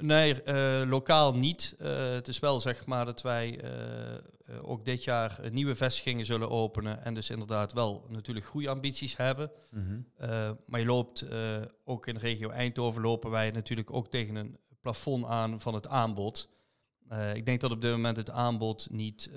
Nee, 0.03 0.41
uh, 0.45 0.89
lokaal 0.89 1.35
niet. 1.35 1.75
Uh, 1.81 2.11
het 2.11 2.27
is 2.27 2.39
wel 2.39 2.59
zeg 2.59 2.85
maar 2.85 3.05
dat 3.05 3.21
wij 3.21 3.63
uh, 3.63 4.69
ook 4.69 4.85
dit 4.85 5.03
jaar 5.03 5.39
nieuwe 5.51 5.75
vestigingen 5.75 6.25
zullen 6.25 6.49
openen. 6.49 7.03
En 7.03 7.13
dus 7.13 7.29
inderdaad 7.29 7.73
wel 7.73 8.05
natuurlijk 8.09 8.45
groeiambities 8.45 9.17
hebben. 9.17 9.51
Mm 9.69 9.85
-hmm. 9.85 10.57
maar 10.65 10.79
je 10.79 10.85
loopt 10.85 11.25
ook 11.83 12.07
in 12.07 12.13
de 12.13 12.19
regio 12.19 12.49
Eindhoven 12.49 13.01
lopen 13.01 13.31
wij 13.31 13.51
natuurlijk 13.51 13.93
ook 13.93 14.07
tegen 14.07 14.35
een 14.35 14.57
plafond 14.81 15.25
aan 15.25 15.61
van 15.61 15.73
het 15.73 15.87
aanbod. 15.87 16.49
ik 17.33 17.45
denk 17.45 17.61
dat 17.61 17.71
op 17.71 17.81
dit 17.81 17.91
moment 17.91 18.17
het 18.17 18.29
aanbod 18.29 18.87
niet, 18.91 19.31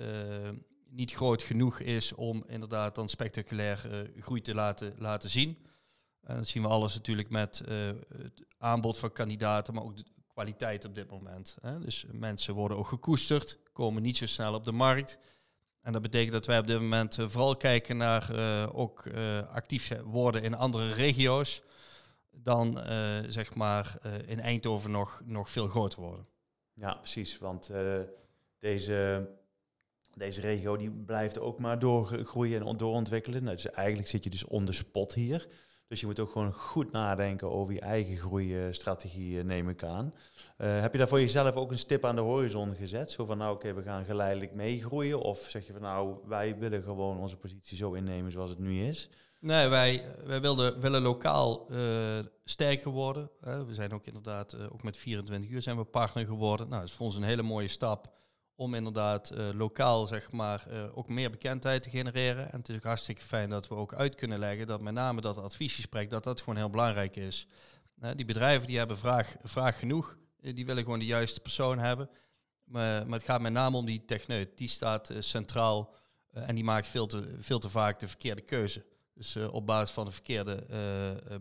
niet 0.89 1.13
groot 1.13 1.43
genoeg 1.43 1.79
is 1.79 2.13
om 2.13 2.43
inderdaad 2.47 2.95
dan 2.95 3.09
spectaculair 3.09 4.09
groei 4.19 4.41
te 4.41 4.53
laten, 4.53 4.93
laten 4.97 5.29
zien. 5.29 5.57
En 6.21 6.35
dat 6.35 6.47
zien 6.47 6.63
we 6.63 6.69
alles 6.69 6.95
natuurlijk 6.95 7.29
met 7.29 7.61
het 8.17 8.45
aanbod 8.57 8.97
van 8.97 9.11
kandidaten, 9.11 9.73
maar 9.73 9.83
ook 9.83 9.97
de, 9.97 10.03
kwaliteit 10.37 10.85
op 10.85 10.95
dit 10.95 11.09
moment. 11.09 11.57
Hè. 11.61 11.79
Dus 11.79 12.05
mensen 12.11 12.53
worden 12.53 12.77
ook 12.77 12.87
gekoesterd, 12.87 13.59
komen 13.73 14.01
niet 14.01 14.17
zo 14.17 14.25
snel 14.25 14.53
op 14.53 14.65
de 14.65 14.71
markt. 14.71 15.19
En 15.81 15.93
dat 15.93 16.01
betekent 16.01 16.31
dat 16.31 16.45
wij 16.45 16.59
op 16.59 16.67
dit 16.67 16.79
moment 16.79 17.17
uh, 17.17 17.29
vooral 17.29 17.57
kijken 17.57 17.97
naar 17.97 18.35
uh, 18.35 18.69
ook 18.71 19.05
uh, 19.05 19.47
actief 19.51 19.93
worden 20.03 20.43
in 20.43 20.53
andere 20.53 20.93
regio's. 20.93 21.61
Dan 22.31 22.79
zeg 23.27 23.55
maar 23.55 23.97
in 24.25 24.39
Eindhoven 24.39 24.91
nog, 24.91 25.21
nog 25.25 25.49
veel 25.49 25.67
groter 25.67 26.01
worden. 26.01 26.27
Ja, 26.73 26.93
precies. 26.93 27.37
Want 27.37 27.71
deze, 28.59 29.29
deze 30.13 30.41
regio 30.41 30.77
die 30.77 30.91
blijft 30.91 31.39
ook 31.39 31.59
maar 31.59 31.79
doorgroeien 31.79 32.67
en 32.67 32.77
doorontwikkelen. 32.77 33.43
Nou, 33.43 33.55
dus 33.55 33.69
eigenlijk 33.69 34.09
zit 34.09 34.23
je 34.23 34.29
dus 34.29 34.45
on 34.45 34.73
spot 34.73 35.13
hier. 35.13 35.47
Dus 35.87 35.99
je 35.99 36.05
moet 36.05 36.19
ook 36.19 36.31
gewoon 36.31 36.53
goed 36.53 36.91
nadenken 36.91 37.51
over 37.51 37.73
je 37.73 37.79
eigen 37.79 38.17
groeistrategie, 38.17 39.43
neem 39.43 39.69
ik 39.69 39.83
aan. 39.83 40.13
Uh, 40.57 40.81
heb 40.81 40.91
je 40.91 40.97
daar 40.97 41.07
voor 41.07 41.19
jezelf 41.19 41.55
ook 41.55 41.71
een 41.71 41.77
stip 41.77 42.05
aan 42.05 42.15
de 42.15 42.21
horizon 42.21 42.75
gezet? 42.75 43.11
Zo 43.11 43.25
van, 43.25 43.37
nou 43.37 43.55
oké, 43.55 43.73
we 43.73 43.81
gaan 43.81 44.05
geleidelijk 44.05 44.53
meegroeien. 44.53 45.21
Of 45.21 45.45
zeg 45.49 45.67
je 45.67 45.73
van, 45.73 45.81
nou, 45.81 46.15
wij 46.25 46.57
willen 46.57 46.83
gewoon 46.83 47.17
onze 47.17 47.37
positie 47.37 47.77
zo 47.77 47.93
innemen 47.93 48.31
zoals 48.31 48.49
het 48.49 48.59
nu 48.59 48.83
is? 48.83 49.09
Nee, 49.39 49.67
wij, 49.67 50.03
wij 50.25 50.41
wilden, 50.41 50.79
willen 50.79 51.01
lokaal 51.01 51.71
uh, 51.71 52.19
sterker 52.43 52.91
worden. 52.91 53.29
we 53.39 53.73
zijn 53.73 53.93
ook 53.93 54.05
inderdaad, 54.05 54.69
ook 54.71 54.83
met 54.83 54.97
24 54.97 55.49
uur 55.49 55.61
zijn 55.61 55.77
we 55.77 55.83
partner 55.83 56.25
geworden. 56.25 56.67
Nou, 56.67 56.79
dat 56.81 56.89
is 56.89 56.95
voor 56.95 57.05
ons 57.05 57.15
een 57.15 57.23
hele 57.23 57.41
mooie 57.41 57.67
stap 57.67 58.15
om 58.59 58.73
inderdaad 58.73 59.31
uh, 59.31 59.49
lokaal 59.53 60.05
zeg 60.05 60.31
maar 60.31 60.65
uh, 60.71 60.97
ook 60.97 61.07
meer 61.07 61.31
bekendheid 61.31 61.83
te 61.83 61.89
genereren. 61.89 62.51
En 62.51 62.57
het 62.57 62.69
is 62.69 62.75
ook 62.75 62.83
hartstikke 62.83 63.21
fijn 63.21 63.49
dat 63.49 63.67
we 63.67 63.75
ook 63.75 63.93
uit 63.93 64.15
kunnen 64.15 64.39
leggen 64.39 64.67
dat 64.67 64.81
met 64.81 64.93
name 64.93 65.21
dat 65.21 65.37
adviesgesprek, 65.37 66.09
dat 66.09 66.23
dat 66.23 66.39
gewoon 66.39 66.55
heel 66.55 66.69
belangrijk 66.69 67.15
is. 67.15 67.47
Uh, 68.03 68.09
die 68.15 68.25
bedrijven 68.25 68.67
die 68.67 68.77
hebben 68.77 68.97
vraag, 68.97 69.35
vraag 69.43 69.79
genoeg, 69.79 70.17
die 70.39 70.65
willen 70.65 70.83
gewoon 70.83 70.99
de 70.99 71.05
juiste 71.05 71.39
persoon 71.39 71.79
hebben. 71.79 72.09
Maar, 72.63 73.07
maar 73.07 73.17
het 73.19 73.27
gaat 73.27 73.41
met 73.41 73.51
name 73.51 73.77
om 73.77 73.85
die 73.85 74.05
techneut, 74.05 74.57
die 74.57 74.67
staat 74.67 75.11
centraal 75.19 75.93
en 76.31 76.55
die 76.55 76.63
maakt 76.63 76.87
veel 76.87 77.07
te, 77.07 77.35
veel 77.39 77.59
te 77.59 77.69
vaak 77.69 77.99
de 77.99 78.07
verkeerde 78.07 78.41
keuze. 78.41 78.85
Dus 79.13 79.35
op 79.35 79.65
basis 79.65 79.93
van 79.93 80.05
de 80.05 80.11
verkeerde 80.11 80.63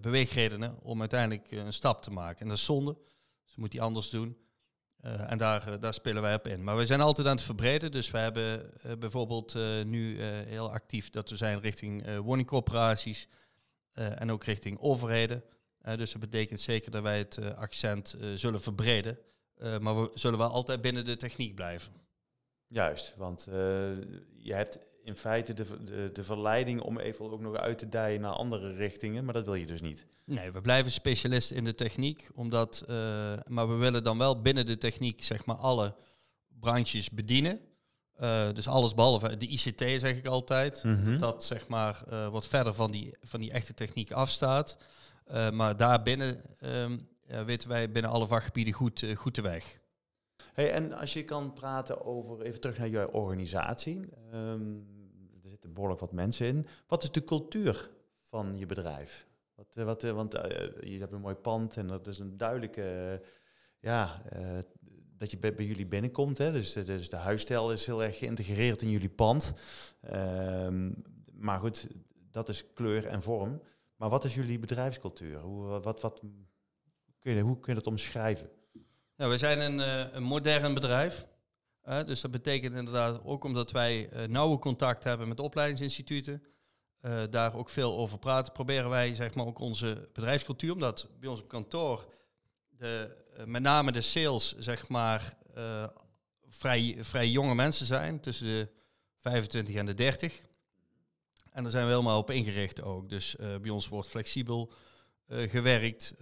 beweegredenen 0.00 0.78
om 0.82 1.00
uiteindelijk 1.00 1.50
een 1.50 1.73
stap 1.73 2.02
te 2.02 2.11
maken. 2.11 2.40
En 2.40 2.49
dat 2.49 2.56
is 2.56 2.64
zonde, 2.64 2.96
dus 3.44 3.56
moet 3.56 3.73
hij 3.73 3.82
anders 3.82 4.11
doen. 4.11 4.45
Uh, 5.06 5.30
en 5.30 5.38
daar, 5.38 5.68
uh, 5.68 5.80
daar 5.80 5.94
spelen 5.94 6.22
wij 6.22 6.34
op 6.34 6.46
in. 6.46 6.64
Maar 6.64 6.76
we 6.76 6.86
zijn 6.86 7.00
altijd 7.00 7.26
aan 7.26 7.34
het 7.34 7.44
verbreden. 7.44 7.90
Dus 7.90 8.10
we 8.10 8.18
hebben 8.18 8.70
uh, 8.86 8.92
bijvoorbeeld 8.98 9.54
nu 9.84 10.22
heel 10.22 10.72
actief 10.72 11.10
dat 11.10 11.30
we 11.30 11.36
zijn 11.36 11.60
richting 11.60 12.16
woningcorporaties 12.16 13.28
en 13.92 14.30
ook 14.30 14.44
richting 14.44 14.80
overheden. 14.80 15.42
dus 15.96 16.12
dat 16.12 16.20
betekent 16.20 16.60
zeker 16.60 16.90
dat 16.90 17.02
wij 17.02 17.18
het 17.18 17.38
accent 17.56 18.16
zullen 18.34 18.60
verbreden. 18.60 19.18
maar 19.80 20.02
we 20.02 20.10
zullen 20.14 20.38
wel 20.38 20.50
altijd 20.50 20.80
binnen 20.80 21.04
de 21.04 21.16
techniek 21.16 21.54
blijven. 21.54 21.92
Juist, 22.66 23.14
want 23.16 23.44
je 24.36 24.54
hebt 24.54 24.78
in 25.06 25.16
feite 25.16 25.54
de, 25.54 25.84
de, 25.84 26.10
de 26.12 26.25
verleiding 26.25 26.80
om 26.80 26.98
even 26.98 27.30
ook 27.30 27.40
nog 27.40 27.56
uit 27.56 27.78
te 27.78 27.88
dijen 27.88 28.20
naar 28.20 28.32
andere 28.32 28.75
richtingen, 28.75 29.25
maar 29.25 29.34
dat 29.34 29.44
wil 29.44 29.54
je 29.54 29.66
dus 29.66 29.80
niet. 29.80 30.06
Nee, 30.25 30.52
we 30.52 30.60
blijven 30.60 30.92
specialist 30.92 31.50
in 31.50 31.64
de 31.64 31.75
techniek, 31.75 32.28
omdat, 32.34 32.84
uh, 32.90 32.96
maar 33.46 33.68
we 33.68 33.75
willen 33.75 34.02
dan 34.02 34.18
wel 34.18 34.40
binnen 34.40 34.66
de 34.66 34.78
techniek 34.78 35.25
zeg 35.25 35.44
maar 35.44 35.56
alle 35.56 35.94
branches 36.60 37.10
bedienen. 37.10 37.60
Uh, 38.20 38.52
dus 38.52 38.68
alles 38.68 38.94
behalve 38.94 39.36
de 39.36 39.46
ICT 39.46 39.80
zeg 39.80 40.16
ik 40.16 40.26
altijd, 40.26 40.84
mm 40.84 41.04
-hmm. 41.04 41.18
dat 41.18 41.44
zeg 41.44 41.68
maar 41.68 42.02
uh, 42.10 42.28
wat 42.28 42.46
verder 42.46 42.75
van 42.75 42.90
die, 42.90 43.16
van 43.20 43.40
die 43.40 43.50
echte 43.50 43.75
techniek 43.75 44.12
afstaat. 44.12 44.78
maar 45.52 45.76
daarbinnen 45.76 46.42
um, 46.60 47.08
weten 47.26 47.68
wij 47.68 47.90
binnen 47.90 48.10
alle 48.10 48.26
vakgebieden 48.26 48.75
goed, 48.75 49.04
goed 49.14 49.34
de 49.34 49.42
weg. 49.42 49.78
Hey, 50.52 50.72
en 50.72 50.92
als 50.92 51.12
je 51.12 51.25
kan 51.25 51.52
praten 51.52 52.04
over, 52.04 52.42
even 52.42 52.60
terug 52.60 52.78
naar 52.78 52.88
je 52.88 53.12
organisatie. 53.12 54.08
Um, 54.34 54.86
er 54.90 54.95
zitten 55.66 55.75
behoorlijk 55.75 56.00
wat 56.00 56.12
mensen 56.12 56.46
in. 56.46 56.66
Wat 56.87 57.02
is 57.02 57.11
de 57.11 57.25
cultuur 57.25 57.90
van 58.20 58.58
je 58.58 58.66
bedrijf? 58.66 59.26
Wat, 59.54 59.75
eh, 59.75 59.85
wat, 59.85 60.04
eh, 60.04 60.12
want 60.12 60.35
uh, 60.35 60.42
je 60.80 60.99
hebt 60.99 61.12
een 61.12 61.20
mooi 61.20 61.35
pand 61.35 61.76
en 61.76 61.87
dat 61.87 62.06
is 62.06 62.18
een 62.18 62.37
duidelijke, 62.37 63.23
ja, 63.80 64.23
dat 65.16 65.30
je 65.30 65.38
bij, 65.38 65.52
jullie 65.56 65.87
binnenkomt. 65.87 66.38
Hè? 66.38 66.52
Dus, 66.52 66.73
dus 66.73 67.08
de 67.08 67.16
huisstijl 67.16 67.73
is 67.73 67.87
heel 67.87 68.02
erg 68.02 68.18
geïntegreerd 68.18 68.82
in 68.82 68.90
jullie 68.90 69.08
pand. 69.08 69.54
Uh, 70.12 70.68
maar 71.32 71.61
goed, 71.61 71.87
dat 72.30 72.49
is 72.49 72.73
kleur 72.73 73.06
en 73.06 73.23
vorm. 73.23 73.62
Maar 73.96 74.08
wat 74.08 74.25
is 74.25 74.35
jullie 74.35 74.58
bedrijfscultuur? 74.58 75.38
Hoe, 75.38 75.80
wat, 75.80 76.00
wat, 76.00 76.20
kun 77.18 77.32
je, 77.32 77.40
hoe 77.40 77.58
kun 77.58 77.73
je 77.73 77.78
dat 77.78 77.87
omschrijven? 77.87 78.50
Nou, 79.16 79.30
we 79.30 79.38
zijn 79.38 79.61
een, 79.61 79.78
een 80.16 80.23
modern 80.23 80.75
bedrijf. 80.75 81.26
Dus 82.06 82.20
dat 82.20 82.30
betekent 82.30 82.74
inderdaad 82.74 83.24
ook 83.24 83.44
omdat 83.44 83.70
wij 83.72 84.08
nauwe 84.28 84.58
contact 84.58 85.04
hebben 85.04 85.28
met 85.28 85.40
opleidingsinstituten 85.40 86.42
eh, 87.06 87.22
daar 87.30 87.54
ook 87.54 87.68
veel 87.68 87.96
over 87.96 88.18
praten, 88.18 88.52
proberen 88.52 88.90
wij 88.90 89.14
zeg 89.14 89.34
maar 89.34 89.46
ook 89.46 89.58
onze 89.58 90.08
bedrijfscultuur, 90.12 90.72
omdat 90.72 91.08
bij 91.20 91.28
ons 91.28 91.40
op 91.40 91.48
kantoor 91.48 92.06
de, 92.68 93.16
eh, 93.36 93.44
met 93.44 93.62
name 93.62 93.92
de 93.92 94.00
sales 94.00 94.56
zeg 94.58 94.88
maar 94.88 95.36
eh, 95.54 95.86
vrij, 96.48 96.96
vrij 97.00 97.28
jonge 97.28 97.54
mensen 97.54 97.86
zijn, 97.86 98.20
tussen 98.20 98.46
de 98.46 98.68
25 99.16 99.74
en 99.74 99.86
de 99.86 99.94
30. 99.94 100.40
En 101.52 101.62
daar 101.62 101.72
zijn 101.72 101.84
we 101.84 101.90
helemaal 101.90 102.18
op 102.18 102.30
ingericht 102.30 102.82
ook. 102.82 103.08
Dus 103.08 103.36
bij 103.60 103.70
ons 103.70 103.88
wordt 103.88 104.08
flexibel 104.08 104.72
gewerkt. 105.28 106.14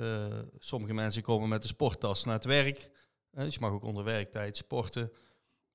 sommige 0.58 0.94
mensen 0.94 1.22
komen 1.22 1.48
met 1.48 1.62
de 1.62 1.68
sporttas 1.68 2.24
naar 2.24 2.34
het 2.34 2.44
werk. 2.44 2.90
dus 3.30 3.54
je 3.54 3.60
mag 3.60 3.72
ook 3.72 3.84
onder 3.84 4.04
werktijd 4.04 4.56
sporten. 4.56 5.12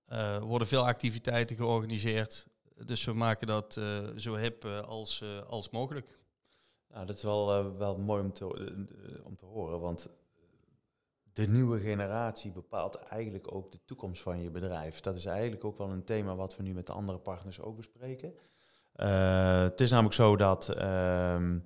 Er 0.10 0.42
worden 0.42 0.68
veel 0.68 0.86
activiteiten 0.86 1.56
georganiseerd. 1.56 2.48
Dus 2.86 3.06
we 3.06 3.14
maken 3.14 3.48
dat 3.48 3.76
uh, 3.76 4.10
zo 4.16 4.36
hip 4.36 4.66
uh, 4.66 4.82
als, 4.82 5.24
als 5.48 5.70
mogelijk. 5.70 6.18
Nou, 6.88 7.06
dat 7.06 7.16
is 7.16 7.24
wel, 7.24 7.78
wel 7.78 7.98
mooi 7.98 8.22
om 8.22 8.34
te, 8.34 8.46
om 9.24 9.36
te 9.36 9.46
horen, 9.46 9.80
want 9.80 10.10
de 11.34 11.48
nieuwe 11.48 11.80
generatie 11.80 12.52
bepaalt 12.52 12.96
eigenlijk 12.96 13.54
ook 13.54 13.72
de 13.72 13.80
toekomst 13.86 14.22
van 14.22 14.42
je 14.42 14.50
bedrijf. 14.50 15.00
Dat 15.00 15.16
is 15.16 15.26
eigenlijk 15.26 15.64
ook 15.64 15.78
wel 15.78 15.90
een 15.90 16.04
thema 16.04 16.36
wat 16.36 16.56
we 16.58 16.64
nu 16.64 16.74
met 16.74 16.88
de 16.88 16.94
andere 16.94 17.18
partners 17.18 17.62
ook 17.62 17.76
bespreken. 17.76 18.34
het 18.94 19.82
is 19.82 19.90
namelijk 19.90 20.16
zo 20.16 20.36
dat 20.36 20.70
ehm, 20.70 21.60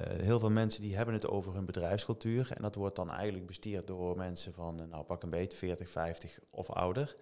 heel 0.00 0.40
veel 0.40 0.50
mensen 0.50 0.82
die 0.82 0.96
hebben 0.96 1.14
het 1.14 1.28
over 1.28 1.54
hun 1.54 1.64
bedrijfscultuur 1.64 2.52
en 2.52 2.62
dat 2.62 2.74
wordt 2.74 2.96
dan 2.96 3.10
eigenlijk 3.10 3.46
bestierd 3.46 3.86
door 3.86 4.16
mensen 4.16 4.52
van, 4.52 4.88
nou 4.88 5.04
pak 5.04 5.22
een 5.22 5.30
beetje 5.30 5.58
40, 5.58 5.88
50 5.88 6.38
of 6.50 6.70
ouder. 6.70 7.16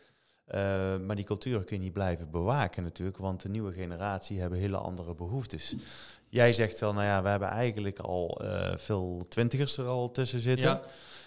Uh, 0.54 0.97
maar 0.97 1.16
die 1.16 1.25
cultuur 1.25 1.64
kun 1.64 1.76
je 1.76 1.83
niet 1.83 1.92
blijven 1.92 2.30
bewaken 2.30 2.83
natuurlijk, 2.83 3.16
want 3.16 3.42
de 3.42 3.49
nieuwe 3.49 3.73
generatie 3.73 4.40
hebben 4.40 4.59
hele 4.59 4.76
andere 4.76 5.14
behoeftes. 5.14 5.75
Jij 6.28 6.52
zegt 6.52 6.80
wel, 6.80 6.92
nou 6.92 7.04
ja, 7.04 7.23
we 7.23 7.28
hebben 7.28 7.49
eigenlijk 7.49 7.99
al 7.99 8.40
uh, 8.45 8.73
veel 8.76 9.25
twintigers 9.28 9.76
er 9.76 9.87
al 9.87 10.11
tussen 10.11 10.40
zitten. 10.40 10.80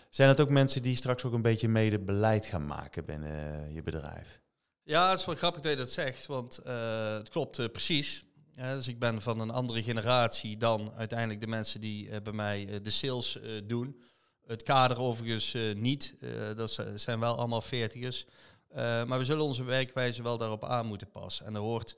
Zijn 0.10 0.30
het 0.30 0.42
ook 0.42 0.50
mensen 0.50 0.82
die 0.82 0.96
straks 0.96 1.24
ook 1.24 1.34
een 1.34 1.42
beetje 1.42 1.68
mede 1.68 2.00
beleid 2.00 2.46
gaan 2.46 2.65
maken 2.65 3.06
binnen 3.06 3.74
je 3.74 3.82
bedrijf? 3.82 4.42
Ja, 4.84 5.10
het 5.10 5.20
is 5.20 5.25
wel 5.25 5.36
grappig 5.36 5.62
dat 5.62 5.72
je 5.72 5.77
dat 5.77 5.92
zegt, 5.92 6.25
want 6.25 6.60
uh, 6.68 7.13
het 7.13 7.30
klopt 7.30 7.72
precies. 7.72 8.25
Ja, 8.56 8.74
dus 8.74 8.88
ik 8.88 9.00
ben 9.00 9.22
van 9.22 9.39
een 9.39 9.51
andere 9.51 9.84
generatie 9.84 10.58
dan 10.58 10.94
uiteindelijk 10.98 11.42
de 11.42 11.48
mensen 11.48 11.80
die 11.80 12.22
bij 12.22 12.34
mij 12.34 12.80
de 12.82 12.89
sales 12.89 13.39
doen. 13.63 14.01
Het 14.46 14.63
kader 14.63 15.00
overigens 15.00 15.58
niet, 15.75 16.15
dat 16.56 16.86
zijn 16.96 17.20
wel 17.20 17.38
allemaal 17.38 17.62
veertigers. 17.62 18.25
Eh, 18.74 19.03
maar 19.03 19.18
we 19.18 19.25
zullen 19.25 19.44
onze 19.44 19.63
werkwijze 19.63 20.24
wel 20.24 20.38
daarop 20.38 20.63
aan 20.63 20.86
moeten 20.86 21.10
passen. 21.10 21.46
En 21.46 21.56
er 21.56 21.62
hoort 21.62 21.96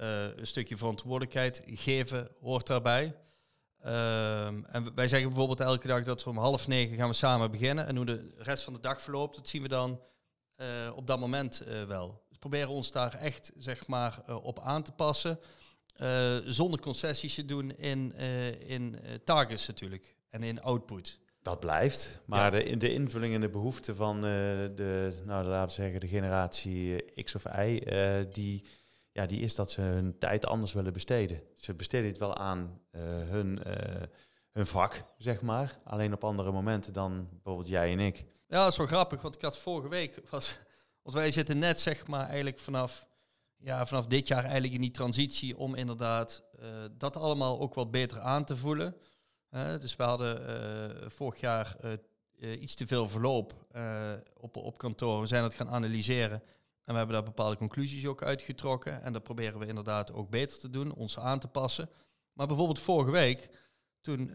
uh, 0.00 0.36
een 0.36 0.46
stukje 0.46 0.76
verantwoordelijkheid 0.76 1.62
geven, 1.66 2.30
hoort 2.40 2.66
daarbij. 2.66 3.16
Ehm, 3.80 4.64
en 4.64 4.94
wij 4.94 5.08
zeggen 5.08 5.28
bijvoorbeeld 5.28 5.60
elke 5.60 5.86
dag 5.86 6.04
dat 6.04 6.24
we 6.24 6.30
om 6.30 6.38
half 6.38 6.66
negen 6.66 6.96
gaan 6.96 7.08
we 7.08 7.14
samen 7.14 7.50
beginnen. 7.50 7.86
En 7.86 7.96
hoe 7.96 8.04
de 8.04 8.34
rest 8.36 8.64
van 8.64 8.72
de 8.72 8.80
dag 8.80 9.02
verloopt, 9.02 9.36
dat 9.36 9.48
zien 9.48 9.62
we 9.62 9.68
dan 9.68 10.00
uh, 10.56 10.66
op 10.94 11.06
dat 11.06 11.20
moment 11.20 11.62
wel. 11.86 12.24
Dus 12.28 12.38
proberen 12.38 12.68
ons 12.68 12.90
daar 12.90 13.14
echt 13.14 13.52
zeg 13.56 13.86
maar, 13.86 14.22
op 14.42 14.60
aan 14.60 14.82
te 14.82 14.92
passen. 14.92 15.38
zonder 16.44 16.80
concessies 16.80 17.34
te 17.34 17.44
doen 17.44 17.76
in, 17.76 18.14
in 18.66 19.00
targets 19.24 19.66
natuurlijk. 19.66 20.16
En 20.28 20.42
in 20.42 20.62
output. 20.62 21.18
Dat 21.42 21.60
blijft. 21.60 22.20
Maar 22.24 22.50
de, 22.50 22.76
de 22.76 22.92
invulling 22.92 23.34
en 23.34 23.40
de 23.40 23.48
behoeften 23.48 23.96
van 23.96 24.16
uh, 24.16 24.22
de, 24.22 25.20
nou, 25.24 25.44
laten 25.44 25.76
we 25.76 25.82
zeggen, 25.82 26.00
de 26.00 26.08
generatie 26.08 27.04
X 27.22 27.34
of 27.34 27.44
Y, 27.44 27.82
uh, 27.86 28.24
die, 28.32 28.64
ja, 29.12 29.26
die 29.26 29.40
is 29.40 29.54
dat 29.54 29.70
ze 29.70 29.80
hun 29.80 30.18
tijd 30.18 30.46
anders 30.46 30.72
willen 30.72 30.92
besteden. 30.92 31.40
Ze 31.54 31.74
besteden 31.74 32.08
het 32.08 32.18
wel 32.18 32.36
aan 32.36 32.80
uh, 32.92 33.02
hun, 33.04 33.60
hun 34.50 34.66
vak, 34.66 35.04
zeg 35.18 35.40
maar. 35.40 35.78
Alleen 35.84 36.12
op 36.12 36.24
andere 36.24 36.52
momenten 36.52 36.92
dan 36.92 37.28
bijvoorbeeld 37.30 37.68
jij 37.68 37.92
en 37.92 38.00
ik. 38.00 38.24
Ja, 38.46 38.62
dat 38.62 38.72
is 38.72 38.76
wel 38.78 38.86
grappig, 38.86 39.22
want 39.22 39.34
ik 39.34 39.42
had 39.42 39.58
vorige 39.58 39.88
week, 39.88 40.20
was, 40.30 40.58
want 41.02 41.16
wij 41.16 41.30
zitten 41.30 41.58
net 41.58 41.80
zeg 41.80 42.06
maar 42.06 42.26
eigenlijk 42.26 42.58
vanaf, 42.58 43.06
ja, 43.56 43.86
vanaf 43.86 44.06
dit 44.06 44.28
jaar 44.28 44.42
eigenlijk 44.44 44.74
in 44.74 44.80
die 44.80 44.90
transitie 44.90 45.56
om 45.56 45.74
inderdaad 45.74 46.44
dat 46.98 47.16
allemaal 47.16 47.60
ook 47.60 47.74
wat 47.74 47.90
beter 47.90 48.20
aan 48.20 48.44
te 48.44 48.56
voelen 48.56 48.96
dus 49.52 49.96
we 49.96 50.02
hadden 50.02 50.42
uh, 51.02 51.10
vorig 51.10 51.40
jaar 51.40 51.76
uh, 52.38 52.62
iets 52.62 52.74
te 52.74 52.86
veel 52.86 53.08
verloop 53.08 53.66
op, 54.40 54.56
op 54.56 54.78
kantoor. 54.78 55.20
We 55.20 55.26
zijn 55.26 55.42
het 55.42 55.54
gaan 55.54 55.70
analyseren. 55.70 56.42
En 56.84 56.92
we 56.92 56.96
hebben 56.96 57.14
daar 57.14 57.24
bepaalde 57.24 57.56
conclusies 57.56 58.06
ook 58.06 58.22
uitgetrokken. 58.22 59.02
En 59.02 59.12
dat 59.12 59.22
proberen 59.22 59.58
we 59.58 59.66
inderdaad 59.66 60.12
ook 60.12 60.30
beter 60.30 60.58
te 60.58 60.70
doen, 60.70 60.94
ons 60.94 61.18
aan 61.18 61.38
te 61.38 61.48
passen. 61.48 61.88
Maar 62.32 62.46
bijvoorbeeld 62.46 62.80
vorige 62.80 63.10
week, 63.10 63.50
toen 64.00 64.32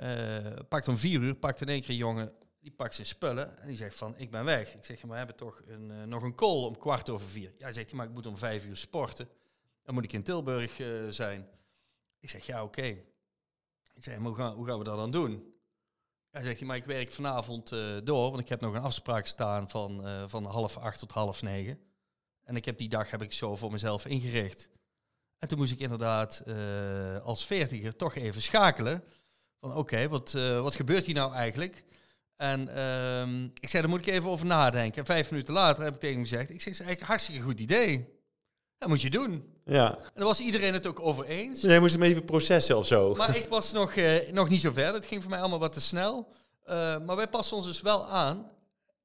pakte 0.67 0.89
om 0.89 0.97
vier 0.97 1.21
uur, 1.21 1.35
pakte 1.35 1.63
in 1.63 1.69
één 1.69 1.81
keer 1.81 1.89
een 1.89 1.95
jongen, 1.95 2.33
die 2.59 2.71
pakt 2.71 2.95
zijn 2.95 3.07
spullen 3.07 3.59
en 3.59 3.67
die 3.67 3.75
zegt 3.75 3.95
van, 3.95 4.17
ik 4.17 4.31
ben 4.31 4.45
weg. 4.45 4.73
Ik 4.73 4.85
zeg, 4.85 5.01
maar 5.01 5.11
we 5.11 5.17
hebben 5.17 5.35
toch 5.35 5.61
een, 5.65 6.09
nog 6.09 6.23
een 6.23 6.35
call 6.35 6.65
om 6.65 6.77
kwart 6.77 7.09
over 7.09 7.27
vier. 7.27 7.53
Ja, 7.57 7.71
zegt 7.71 7.89
hij, 7.89 7.97
maar 7.97 8.07
ik 8.07 8.13
moet 8.13 8.25
om 8.25 8.37
vijf 8.37 8.65
uur 8.65 8.77
sporten. 8.77 9.29
Dan 9.83 9.93
moet 9.93 10.03
ik 10.03 10.13
in 10.13 10.23
Tilburg 10.23 10.81
zijn. 11.09 11.47
Ik 12.19 12.29
zeg, 12.29 12.45
ja, 12.45 12.63
oké. 12.63 12.97
Ik 13.97 14.03
zei, 14.03 14.17
hoe 14.17 14.35
gaan, 14.35 14.53
hoe 14.53 14.65
gaan 14.65 14.77
we 14.77 14.83
dat 14.83 14.97
dan 14.97 15.11
doen? 15.11 15.53
Hij 16.29 16.43
zegt, 16.43 16.61
maar 16.61 16.75
ik 16.75 16.85
werk 16.85 17.11
vanavond 17.11 17.71
uh, 17.71 17.97
door, 18.03 18.29
want 18.29 18.39
ik 18.41 18.49
heb 18.49 18.61
nog 18.61 18.73
een 18.73 18.81
afspraak 18.81 19.25
staan 19.25 19.69
van, 19.69 20.07
uh, 20.07 20.23
van 20.27 20.45
half 20.45 20.77
acht 20.77 20.99
tot 20.99 21.11
half 21.11 21.41
negen. 21.41 21.79
En 22.43 22.55
ik 22.55 22.65
heb 22.65 22.77
die 22.77 22.89
dag 22.89 23.09
heb 23.09 23.21
ik 23.21 23.33
zo 23.33 23.55
voor 23.55 23.71
mezelf 23.71 24.05
ingericht. 24.05 24.69
En 25.37 25.47
toen 25.47 25.57
moest 25.57 25.71
ik 25.71 25.79
inderdaad 25.79 26.43
uh, 26.47 27.15
als 27.19 27.45
veertiger 27.45 27.95
toch 27.95 28.15
even 28.15 28.41
schakelen. 28.41 29.03
Van 29.59 29.75
oké, 29.75 30.07
wat, 30.07 30.31
wat 30.61 30.75
gebeurt 30.75 31.05
hier 31.05 31.15
nou 31.15 31.33
eigenlijk? 31.33 31.83
En 32.35 32.75
ehm, 32.75 33.43
ik 33.43 33.69
zei, 33.69 33.81
daar 33.81 33.91
moet 33.91 34.07
ik 34.07 34.13
even 34.13 34.29
over 34.29 34.45
nadenken. 34.45 34.99
En 34.99 35.05
vijf 35.05 35.31
minuten 35.31 35.53
later 35.53 35.83
heb 35.83 35.93
ik 35.93 35.99
tegen 35.99 36.15
hem 36.15 36.25
gezegd, 36.25 36.49
ik 36.49 36.61
zeg, 36.61 36.63
het 36.63 36.73
is 36.73 36.79
eigenlijk 36.79 37.09
hartstikke 37.09 37.41
goed 37.41 37.59
idee. 37.59 38.16
Dat 38.77 38.89
moet 38.89 39.01
je 39.01 39.09
doen. 39.09 39.53
Ja. 39.65 39.97
En 39.97 40.11
daar 40.13 40.25
was 40.25 40.39
iedereen 40.39 40.73
het 40.73 40.87
ook 40.87 40.99
over 40.99 41.25
eens. 41.25 41.61
Jij 41.61 41.79
moest 41.79 41.93
hem 41.93 42.03
even 42.03 42.25
processen 42.25 42.77
of 42.77 42.87
zo. 42.87 43.15
Maar 43.15 43.35
ik 43.35 43.47
was 43.47 43.71
nog, 43.71 43.95
uh, 43.95 44.29
nog 44.31 44.49
niet 44.49 44.61
zo 44.61 44.71
ver. 44.71 44.93
Het 44.93 45.05
ging 45.05 45.21
voor 45.21 45.31
mij 45.31 45.39
allemaal 45.39 45.59
wat 45.59 45.73
te 45.73 45.81
snel. 45.81 46.27
Uh, 46.65 46.99
maar 46.99 47.15
wij 47.15 47.27
passen 47.27 47.57
ons 47.57 47.65
dus 47.65 47.81
wel 47.81 48.07
aan. 48.07 48.51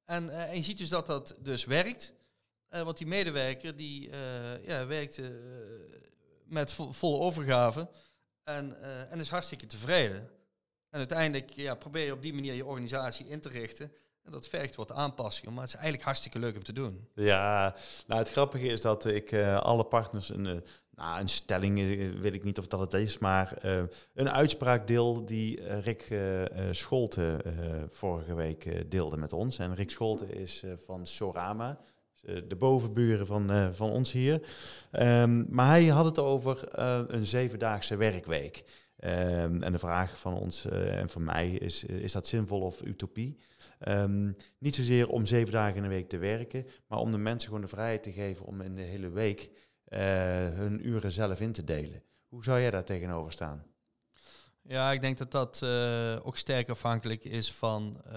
En, 0.05 0.25
uh, 0.25 0.49
en 0.49 0.55
je 0.55 0.63
ziet 0.63 0.77
dus 0.77 0.89
dat 0.89 1.05
dat 1.05 1.35
dus 1.39 1.65
werkt. 1.65 2.13
want 2.69 2.97
die 2.97 3.07
medewerker 3.07 3.75
die 3.75 4.09
ja, 4.65 4.85
werkte 4.85 5.39
met 6.45 6.73
vo 6.73 6.91
volle 6.91 7.17
overgave. 7.17 7.89
En, 8.43 8.81
en 9.09 9.19
is 9.19 9.29
hartstikke 9.29 9.65
tevreden. 9.65 10.29
En 10.89 10.99
uiteindelijk 10.99 11.49
ja, 11.49 11.75
probeer 11.75 12.05
je 12.05 12.11
op 12.11 12.21
die 12.21 12.33
manier 12.33 12.53
je 12.53 12.65
organisatie 12.65 13.27
in 13.27 13.39
te 13.39 13.49
richten. 13.49 13.91
En 14.23 14.31
dat 14.31 14.47
vergt 14.47 14.75
wat 14.75 14.91
aanpassingen, 14.91 15.53
maar 15.53 15.61
het 15.63 15.69
is 15.69 15.75
eigenlijk 15.75 16.05
hartstikke 16.05 16.39
leuk 16.39 16.55
om 16.55 16.63
te 16.63 16.73
doen. 16.73 17.07
Ja, 17.13 17.75
nou 18.07 18.19
het 18.19 18.31
grappige 18.31 18.67
is 18.67 18.81
dat 18.81 19.05
ik 19.05 19.31
uh, 19.31 19.61
alle 19.61 19.83
partners 19.83 20.29
een, 20.29 20.45
uh, 20.45 20.55
nou, 20.95 21.19
een 21.19 21.29
stelling, 21.29 21.79
uh, 21.79 22.19
weet 22.19 22.33
ik 22.33 22.43
niet 22.43 22.59
of 22.59 22.67
dat 22.67 22.79
het 22.79 22.93
is, 22.93 23.17
maar 23.17 23.57
een 24.13 24.29
uitspraak 24.29 24.87
deel 24.87 25.25
die 25.25 25.79
Rick 25.79 26.19
Scholte 26.71 27.41
vorige 27.89 28.33
week 28.33 28.91
deelde 28.91 29.17
met 29.17 29.33
ons. 29.33 29.59
En 29.59 29.75
Rick 29.75 29.91
Scholte 29.91 30.25
is 30.25 30.63
van 30.85 31.07
Sorama, 31.07 31.79
de 32.21 32.55
bovenburen 32.57 33.25
van, 33.25 33.73
van 33.73 33.89
ons 33.89 34.11
hier. 34.11 34.41
Um, 34.91 35.45
maar 35.49 35.67
hij 35.67 35.85
had 35.85 36.05
het 36.05 36.19
over 36.19 36.79
een 37.13 37.25
zevendaagse 37.25 37.95
werkweek. 37.95 38.63
Um, 38.99 39.63
en 39.63 39.71
de 39.71 39.79
vraag 39.79 40.17
van 40.19 40.33
ons 40.33 40.65
en 40.69 41.09
van 41.09 41.23
mij 41.23 41.49
is, 41.51 41.83
is 41.83 42.11
dat 42.11 42.27
zinvol 42.27 42.61
of 42.61 42.81
utopie? 42.81 43.37
Um, 43.87 44.35
niet 44.59 44.75
zozeer 44.75 45.09
om 45.09 45.25
zeven 45.25 45.53
dagen 45.53 45.75
in 45.75 45.81
de 45.81 45.87
week 45.87 46.09
te 46.09 46.17
werken, 46.17 46.65
maar 46.87 46.99
om 46.99 47.11
de 47.11 47.17
mensen 47.17 47.47
gewoon 47.47 47.63
de 47.63 47.69
vrijheid 47.69 48.03
te 48.03 48.11
geven 48.11 48.45
om 48.45 48.61
in 48.61 48.75
de 48.75 48.81
hele 48.81 49.09
week 49.09 49.51
uh, 49.87 49.99
hun 50.53 50.87
uren 50.87 51.11
zelf 51.11 51.41
in 51.41 51.51
te 51.51 51.63
delen. 51.63 52.03
Hoe 52.27 52.43
zou 52.43 52.59
jij 52.59 52.71
daar 52.71 52.83
tegenover 52.83 53.31
staan? 53.31 53.63
Ja, 54.61 54.91
ik 54.91 55.01
denk 55.01 55.17
dat 55.17 55.31
dat 55.31 55.61
uh, 55.63 56.25
ook 56.25 56.37
sterk 56.37 56.69
afhankelijk 56.69 57.23
is 57.23 57.53
van 57.53 58.03
uh, 58.07 58.13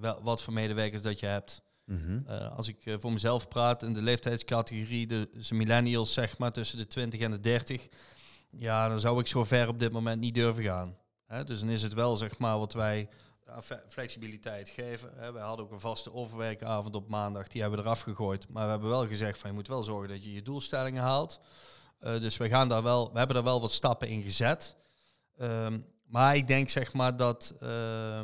wel, 0.00 0.22
wat 0.22 0.42
voor 0.42 0.52
medewerkers 0.52 1.02
dat 1.02 1.20
je 1.20 1.26
hebt. 1.26 1.62
Mm 1.84 2.02
-hmm. 2.04 2.26
als 2.56 2.68
ik 2.68 2.96
voor 2.98 3.12
mezelf 3.12 3.48
praat 3.48 3.82
in 3.82 3.92
de 3.92 4.02
leeftijdscategorie, 4.02 5.06
de, 5.06 5.28
de 5.48 5.54
millennials 5.54 6.12
zeg 6.12 6.38
maar 6.38 6.52
tussen 6.52 6.78
de 6.78 6.86
20 6.86 7.20
en 7.20 7.30
de 7.30 7.40
30, 7.40 7.88
ja, 8.48 8.88
dan 8.88 9.00
zou 9.00 9.20
ik 9.20 9.26
zo 9.26 9.44
ver 9.44 9.68
op 9.68 9.78
dit 9.78 9.92
moment 9.92 10.20
niet 10.20 10.34
durven 10.34 10.62
gaan. 10.62 10.96
Hè? 11.26 11.44
Dus 11.44 11.60
dan 11.60 11.68
is 11.68 11.82
het 11.82 11.94
wel 11.94 12.16
zeg 12.16 12.38
maar 12.38 12.58
wat 12.58 12.72
wij 12.72 13.08
flexibiliteit 13.88 14.68
geven. 14.68 15.32
We 15.32 15.38
hadden 15.38 15.64
ook 15.64 15.72
een 15.72 15.80
vaste 15.80 16.12
overwerkavond 16.12 16.94
op 16.94 17.08
maandag, 17.08 17.48
die 17.48 17.60
hebben 17.60 17.78
we 17.78 17.84
eraf 17.84 18.00
gegooid. 18.00 18.48
Maar 18.48 18.64
we 18.64 18.70
hebben 18.70 18.88
wel 18.88 19.06
gezegd 19.06 19.38
van 19.38 19.50
je 19.50 19.56
moet 19.56 19.68
wel 19.68 19.82
zorgen 19.82 20.08
dat 20.08 20.24
je 20.24 20.32
je 20.32 20.42
doelstellingen 20.42 21.02
haalt. 21.02 21.40
Uh, 22.00 22.20
dus 22.20 22.36
we, 22.36 22.48
gaan 22.48 22.68
daar 22.68 22.82
wel, 22.82 23.12
we 23.12 23.18
hebben 23.18 23.36
daar 23.36 23.44
wel 23.44 23.60
wat 23.60 23.72
stappen 23.72 24.08
in 24.08 24.22
gezet. 24.22 24.76
Um, 25.40 25.86
maar 26.10 26.36
ik 26.36 26.46
denk 26.46 26.68
zeg 26.68 26.92
maar 26.92 27.16
dat 27.16 27.54
uh, 27.62 28.20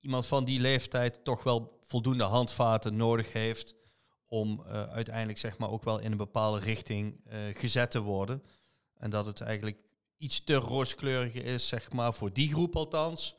iemand 0.00 0.26
van 0.26 0.44
die 0.44 0.60
leeftijd 0.60 1.24
toch 1.24 1.42
wel 1.42 1.78
voldoende 1.82 2.24
handvaten 2.24 2.96
nodig 2.96 3.32
heeft 3.32 3.74
om 4.26 4.64
uh, 4.66 4.82
uiteindelijk 4.82 5.38
zeg 5.38 5.58
maar 5.58 5.70
ook 5.70 5.84
wel 5.84 5.98
in 5.98 6.10
een 6.10 6.18
bepaalde 6.18 6.58
richting 6.58 7.20
uh, 7.26 7.38
gezet 7.54 7.90
te 7.90 8.00
worden. 8.00 8.42
En 8.94 9.10
dat 9.10 9.26
het 9.26 9.40
eigenlijk 9.40 9.78
iets 10.16 10.44
te 10.44 10.54
rooskleurig 10.54 11.34
is, 11.34 11.68
zeg 11.68 11.92
maar, 11.92 12.14
voor 12.14 12.32
die 12.32 12.52
groep 12.52 12.76
althans, 12.76 13.36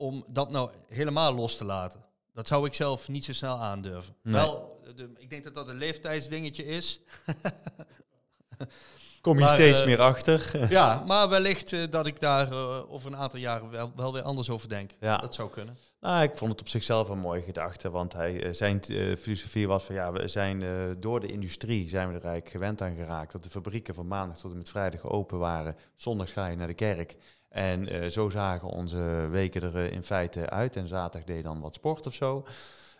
om 0.00 0.24
dat 0.26 0.50
nou 0.50 0.70
helemaal 0.88 1.34
los 1.34 1.56
te 1.56 1.64
laten. 1.64 2.04
Dat 2.32 2.46
zou 2.46 2.66
ik 2.66 2.74
zelf 2.74 3.08
niet 3.08 3.24
zo 3.24 3.32
snel 3.32 3.58
aandurven. 3.58 4.14
Nee. 4.22 4.34
Wel, 4.34 4.80
de, 4.96 5.10
ik 5.18 5.30
denk 5.30 5.44
dat 5.44 5.54
dat 5.54 5.68
een 5.68 5.76
leeftijdsdingetje 5.76 6.64
is. 6.64 7.00
Kom 9.20 9.34
je 9.34 9.40
Maar, 9.40 9.54
steeds 9.54 9.80
eh, 9.80 9.86
meer 9.86 10.00
achter. 10.00 10.50
ja, 10.70 11.02
maar 11.06 11.28
wellicht 11.28 11.72
eh, 11.72 11.90
dat 11.90 12.06
ik 12.06 12.20
daar 12.20 12.52
eh, 12.52 12.92
over 12.92 13.12
een 13.12 13.16
aantal 13.16 13.38
jaren 13.38 13.70
wel, 13.70 13.92
wel 13.96 14.12
weer 14.12 14.22
anders 14.22 14.50
over 14.50 14.68
denk. 14.68 14.90
Ja. 15.00 15.16
Dat 15.16 15.34
zou 15.34 15.50
kunnen. 15.50 15.76
Nou, 16.00 16.22
ik 16.22 16.36
vond 16.36 16.52
het 16.52 16.60
op 16.60 16.68
zichzelf 16.68 17.08
een 17.08 17.18
mooie 17.18 17.42
gedachte, 17.42 17.90
want 17.90 18.12
hij, 18.12 18.52
zijn 18.52 18.82
filosofie 19.18 19.68
was 19.68 19.84
van 19.84 19.94
ja, 19.94 20.12
we 20.12 20.28
zijn 20.28 20.64
door 21.00 21.20
de 21.20 21.32
industrie 21.32 21.88
zijn 21.88 22.08
we 22.08 22.14
er 22.14 22.24
eigenlijk 22.24 22.50
gewend 22.50 22.82
aan 22.82 22.94
geraakt 22.94 23.32
dat 23.32 23.44
de 23.44 23.50
fabrieken 23.50 23.94
van 23.94 24.06
maandag 24.06 24.38
tot 24.38 24.50
en 24.50 24.56
met 24.56 24.68
vrijdag 24.70 25.02
open 25.02 25.38
waren. 25.38 25.76
Zondag 25.96 26.32
ga 26.32 26.46
je 26.46 26.56
naar 26.56 26.66
de 26.66 26.74
kerk. 26.74 27.16
En 27.50 27.88
eh, 27.88 28.08
zo 28.08 28.28
zagen 28.28 28.68
onze 28.68 29.28
weken 29.30 29.62
er 29.62 29.76
eh, 29.76 29.92
in 29.92 30.02
feite 30.02 30.50
uit. 30.50 30.76
En 30.76 30.86
zaterdag 30.86 31.24
deed 31.28 31.36
je 31.36 31.42
dan 31.42 31.60
wat 31.60 31.74
sport 31.74 32.06
of 32.06 32.14
zo, 32.14 32.46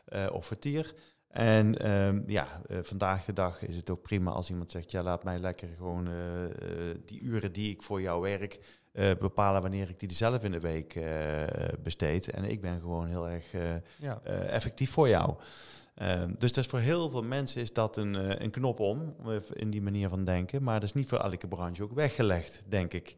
eh, 0.05 0.27
of 0.33 0.47
vertier. 0.47 0.95
En 1.29 1.79
ehm, 1.79 2.23
ja, 2.27 2.61
vandaag 2.83 3.25
de 3.25 3.33
dag 3.33 3.63
is 3.63 3.77
het 3.77 3.91
ook 3.91 4.03
prima 4.03 4.31
als 4.31 4.51
iemand 4.51 4.73
zegt, 4.73 4.91
ja, 4.91 5.03
laat 5.03 5.25
mij 5.25 5.39
lekker 5.39 5.69
gewoon 5.77 6.09
die 7.05 7.21
uren 7.21 7.53
die 7.53 7.71
ik 7.71 7.83
voor 7.83 8.01
jou 8.01 8.23
werk, 8.23 8.59
bepalen 9.19 9.63
wanneer 9.63 9.89
ik 9.89 10.01
die 10.01 10.13
zelf 10.13 10.45
in 10.45 10.53
de 10.53 10.61
week 10.61 11.01
besteed. 11.83 12.31
En 12.31 12.45
ik 12.45 12.61
ben 12.61 12.81
gewoon 12.81 13.07
heel 13.07 13.29
erg 13.29 13.47
Ja. 13.99 14.21
effectief 14.49 14.91
voor 14.91 15.09
jou. 15.09 15.35
Ehm, 16.01 16.33
dus 16.39 16.53
dat 16.53 16.65
is 16.65 16.71
voor 16.71 16.79
heel 16.79 17.11
veel 17.11 17.23
mensen 17.23 17.61
is 17.61 17.73
dat 17.73 17.97
een, 17.97 18.17
eh, 18.17 18.41
een 18.41 18.51
knop 18.51 18.81
om, 18.81 19.17
in 19.53 19.71
die 19.71 19.83
manier 19.83 20.09
van 20.09 20.25
denken. 20.25 20.63
Maar 20.63 20.81
dat 20.81 20.89
is 20.89 20.95
niet 20.95 21.09
voor 21.09 21.19
elke 21.19 21.49
branche 21.49 21.83
ook 21.83 21.93
weggelegd, 21.93 22.63
denk 22.69 22.93
ik. 22.93 23.17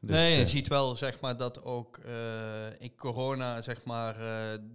Dus, 0.00 0.16
nee, 0.16 0.36
je 0.36 0.42
eh, 0.42 0.46
ziet 0.46 0.68
wel 0.68 0.96
zeg 0.96 1.20
maar, 1.20 1.36
dat 1.36 1.64
ook 1.64 1.98
eh, 1.98 2.80
in 2.80 2.96
corona 2.96 3.62
zeg 3.62 3.84
maar, 3.84 4.14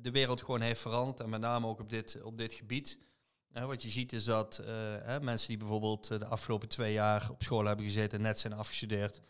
de 0.02 0.12
wereld 0.12 0.42
gewoon 0.42 0.62
heeft 0.62 0.82
veranderd. 0.82 1.20
En 1.20 1.30
met 1.30 1.42
name 1.42 1.68
ook 1.68 1.80
op 1.80 1.90
dit, 1.90 2.22
op 2.24 2.38
dit 2.38 2.54
gebied. 2.54 3.00
Wat 3.52 3.82
je 3.82 3.90
ziet 3.90 4.14
is 4.14 4.24
dat 4.24 4.62
hè, 5.04 5.22
mensen 5.22 5.48
die 5.48 5.58
bijvoorbeeld 5.58 6.08
de 6.08 6.26
afgelopen 6.26 6.68
twee 6.68 6.94
jaar 6.94 7.30
op 7.32 7.44
school 7.44 7.66
hebben 7.66 7.86
gezeten 7.86 8.18
en 8.18 8.24
net 8.24 8.40
zijn 8.40 8.54
afgestudeerd, 8.54 9.22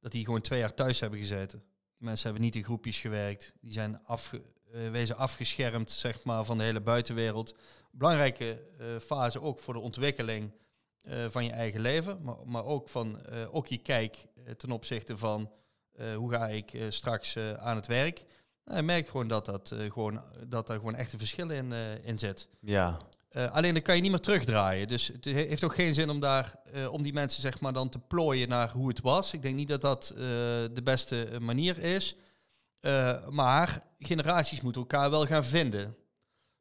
dat 0.00 0.12
die 0.12 0.24
gewoon 0.24 0.40
twee 0.40 0.58
jaar 0.58 0.74
thuis 0.74 1.00
hebben 1.00 1.18
gezeten. 1.18 1.58
Die 1.98 2.06
mensen 2.06 2.24
hebben 2.24 2.42
niet 2.44 2.56
in 2.56 2.64
groepjes 2.64 3.00
gewerkt. 3.00 3.52
Die 3.60 3.72
zijn 3.72 4.00
afge, 4.04 4.42
wezen 4.70 5.16
afgeschermd 5.16 5.90
zeg 5.90 6.24
maar, 6.24 6.44
van 6.44 6.58
de 6.58 6.64
hele 6.64 6.80
buitenwereld. 6.80 7.54
Belangrijke 7.90 8.62
eh, 8.78 8.86
fase 9.06 9.40
ook 9.42 9.58
voor 9.58 9.74
de 9.74 9.80
ontwikkeling 9.80 10.52
eh, 11.02 11.24
van 11.28 11.44
je 11.44 11.50
eigen 11.50 11.80
leven, 11.80 12.18
maar, 12.22 12.36
maar 12.44 12.64
ook 12.64 12.88
van 12.88 13.20
eh, 13.26 13.54
ook 13.54 13.66
je 13.66 13.78
kijk 13.78 14.16
eh, 14.46 14.52
ten 14.52 14.70
opzichte 14.70 15.16
van 15.16 15.50
eh, 15.92 16.14
hoe 16.14 16.30
ga 16.30 16.48
ik 16.48 16.72
eh, 16.72 16.82
straks 16.88 17.36
eh, 17.36 17.52
aan 17.52 17.76
het 17.76 17.86
werk. 17.86 18.24
Nou, 18.64 18.76
je 18.76 18.82
merkt 18.86 19.10
gewoon 19.10 19.28
dat, 19.28 19.44
dat, 19.44 19.70
eh, 19.70 19.92
gewoon, 19.92 20.22
dat 20.46 20.66
daar 20.66 20.76
gewoon 20.76 20.94
echt 20.94 21.12
een 21.12 21.18
verschil 21.18 21.50
in, 21.50 21.72
eh, 21.72 22.04
in 22.04 22.18
zit. 22.18 22.48
ja, 22.60 22.98
Eh, 23.28 23.52
alleen 23.52 23.72
dan 23.74 23.82
kan 23.82 23.96
je 23.96 24.02
niet 24.02 24.10
meer 24.10 24.20
terugdraaien. 24.20 24.88
Dus 24.88 25.06
het 25.08 25.24
he- 25.24 25.30
heeft 25.32 25.64
ook 25.64 25.74
geen 25.74 25.94
zin 25.94 26.10
om 26.10 26.20
daar 26.20 26.54
eh, 26.72 26.92
om 26.92 27.02
die 27.02 27.12
mensen 27.12 27.42
zeg 27.42 27.60
maar 27.60 27.72
dan 27.72 27.88
te 27.88 27.98
plooien 27.98 28.48
naar 28.48 28.70
hoe 28.70 28.88
het 28.88 29.00
was. 29.00 29.32
Ik 29.32 29.42
denk 29.42 29.54
niet 29.54 29.68
dat 29.68 29.80
dat 29.80 30.10
eh, 30.10 30.16
de 30.72 30.80
beste 30.84 31.24
eh, 31.24 31.38
manier 31.38 31.78
is. 31.78 32.16
Eh, 32.80 33.28
maar 33.28 33.86
generaties 33.98 34.60
moeten 34.60 34.80
elkaar 34.80 35.10
wel 35.10 35.26
gaan 35.26 35.44
vinden. 35.44 35.96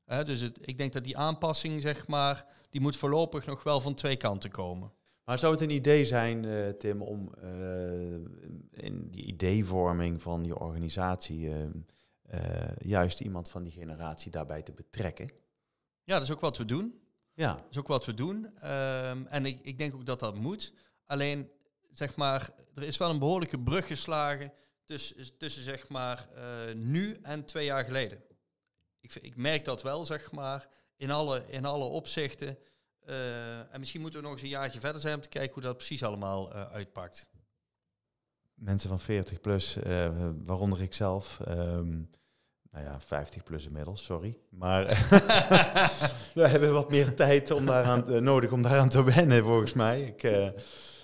Dus 0.06 0.40
het, 0.40 0.60
ik 0.62 0.78
denk 0.78 0.94
dat 0.94 1.04
die 1.04 1.18
aanpassing, 1.18 1.82
zeg 1.82 2.08
maar, 2.08 2.46
die 2.70 2.82
moet 2.82 2.98
voorlopig 2.98 3.46
nog 3.46 3.64
wel 3.64 3.82
van 3.82 3.94
twee 3.94 4.16
kanten 4.16 4.52
komen. 4.52 4.92
Maar 5.24 5.40
zou 5.40 5.54
het 5.54 5.62
een 5.62 5.70
idee 5.70 6.06
zijn, 6.06 6.46
eh, 6.46 6.70
Tim, 6.70 7.02
om 7.02 7.34
eh, 7.34 8.14
in 8.72 9.08
die 9.12 9.24
ideevorming 9.26 10.22
van 10.22 10.46
je 10.46 10.60
organisatie 10.60 11.52
juist 12.78 13.20
iemand 13.22 13.50
van 13.50 13.64
die 13.64 13.72
generatie 13.72 14.32
daarbij 14.32 14.62
te 14.62 14.72
betrekken? 14.72 15.32
Ja, 16.04 16.14
dat 16.14 16.24
is 16.24 16.32
ook 16.32 16.40
wat 16.40 16.58
we 16.58 16.66
doen. 16.66 17.00
Ja, 17.34 17.54
Dat 17.54 17.66
is 17.70 17.78
ook 17.78 17.88
wat 17.88 18.06
we 18.06 18.14
doen. 18.14 18.58
Ehm, 18.58 19.26
en 19.26 19.46
ik, 19.46 19.60
ik 19.62 19.78
denk 19.78 19.96
ook 19.96 20.06
dat 20.06 20.20
dat 20.20 20.36
moet. 20.36 20.74
Alleen, 21.06 21.50
zeg 21.92 22.16
maar, 22.16 22.50
er 22.74 22.84
is 22.84 22.98
wel 22.98 23.10
een 23.10 23.20
behoorlijke 23.20 23.60
brug 23.60 23.88
geslagen 23.88 24.54
tussen, 24.88 25.38
tussen 25.38 25.64
zeg 25.64 25.88
maar, 25.88 26.28
eh, 26.36 26.74
nu 26.76 27.20
en 27.22 27.46
twee 27.46 27.66
jaar 27.66 27.84
geleden. 27.84 28.24
Ik, 29.00 29.16
ik 29.16 29.36
merk 29.36 29.66
dat 29.66 29.82
wel, 29.82 30.06
zeg 30.06 30.32
maar, 30.32 30.68
in 30.96 31.12
alle, 31.12 31.44
in 31.48 31.66
alle 31.66 31.84
opzichten. 31.86 32.58
Eh, 33.00 33.74
en 33.74 33.80
misschien 33.80 34.02
moeten 34.02 34.20
we 34.20 34.26
nog 34.26 34.34
eens 34.36 34.44
een 34.44 34.50
jaartje 34.50 34.80
verder 34.80 35.02
zijn 35.02 35.16
om 35.16 35.22
te 35.22 35.30
kijken 35.30 35.54
hoe 35.54 35.64
dat 35.64 35.78
precies 35.78 36.04
allemaal 36.04 36.54
eh, 36.54 36.72
uitpakt. 36.72 37.30
mensen 38.54 38.90
van 38.90 39.00
40 39.00 39.42
plus, 39.42 39.78
waaronder 40.44 40.82
ik 40.82 40.94
zelf. 40.94 41.40
ehm, 41.46 42.02
nou 42.72 42.86
ja, 42.86 43.00
50 43.00 43.44
plus 43.44 43.66
inmiddels, 43.66 44.04
sorry. 44.04 44.38
Maar 44.50 44.86
we 46.34 46.48
hebben 46.48 46.74
wat 46.74 46.90
meer 46.90 47.16
tijd 47.16 47.52
om 47.52 47.66
daaraan 47.66 48.04
te- 48.04 48.20
nodig 48.20 48.52
om 48.52 48.62
daaraan 48.62 48.90
te 48.90 49.04
wennen, 49.04 49.44
volgens 49.44 49.74
mij. 49.74 50.02
Ik, 50.02 50.24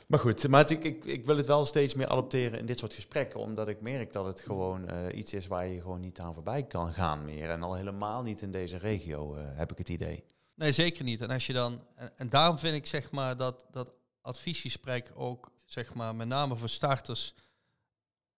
maar 0.07 0.19
goed, 0.19 0.47
maar 0.47 0.71
ik, 0.71 1.05
ik, 1.05 1.25
wil 1.25 1.37
het 1.37 1.45
wel 1.45 1.65
steeds 1.65 1.93
meer 1.93 2.07
adopteren 2.07 2.59
in 2.59 2.65
dit 2.65 2.79
soort 2.79 2.93
gesprekken, 2.93 3.39
omdat 3.39 3.67
ik 3.67 3.81
merk 3.81 4.13
dat 4.13 4.25
het 4.25 4.41
gewoon 4.41 4.87
eh, 4.87 5.17
iets 5.17 5.33
is 5.33 5.47
waar 5.47 5.67
je 5.67 5.81
gewoon 5.81 5.99
niet 5.99 6.19
aan 6.19 6.33
voorbij 6.33 6.63
kan 6.63 6.93
gaan 6.93 7.25
meer. 7.25 7.49
En 7.49 7.63
al 7.63 7.75
helemaal 7.75 8.23
niet 8.23 8.41
in 8.41 8.51
deze 8.51 8.77
regio, 8.77 9.35
eh, 9.35 9.43
heb 9.47 9.71
ik 9.71 9.77
het 9.77 9.89
idee. 9.89 10.23
Nee, 10.55 10.71
zeker 10.71 11.03
niet. 11.03 11.21
En 11.21 11.29
als 11.29 11.47
je 11.47 11.53
dan. 11.53 11.81
En, 12.15 12.29
daarom 12.29 12.57
vind 12.59 12.75
ik 12.75 12.85
zeg 12.85 13.11
maar 13.11 13.37
dat, 13.37 13.65
dat 13.71 13.91
adviesgesprek 14.21 15.11
ook, 15.15 15.51
zeg 15.65 15.93
maar, 15.93 16.15
met 16.15 16.27
name 16.27 16.55
voor 16.55 16.69
starters. 16.69 17.33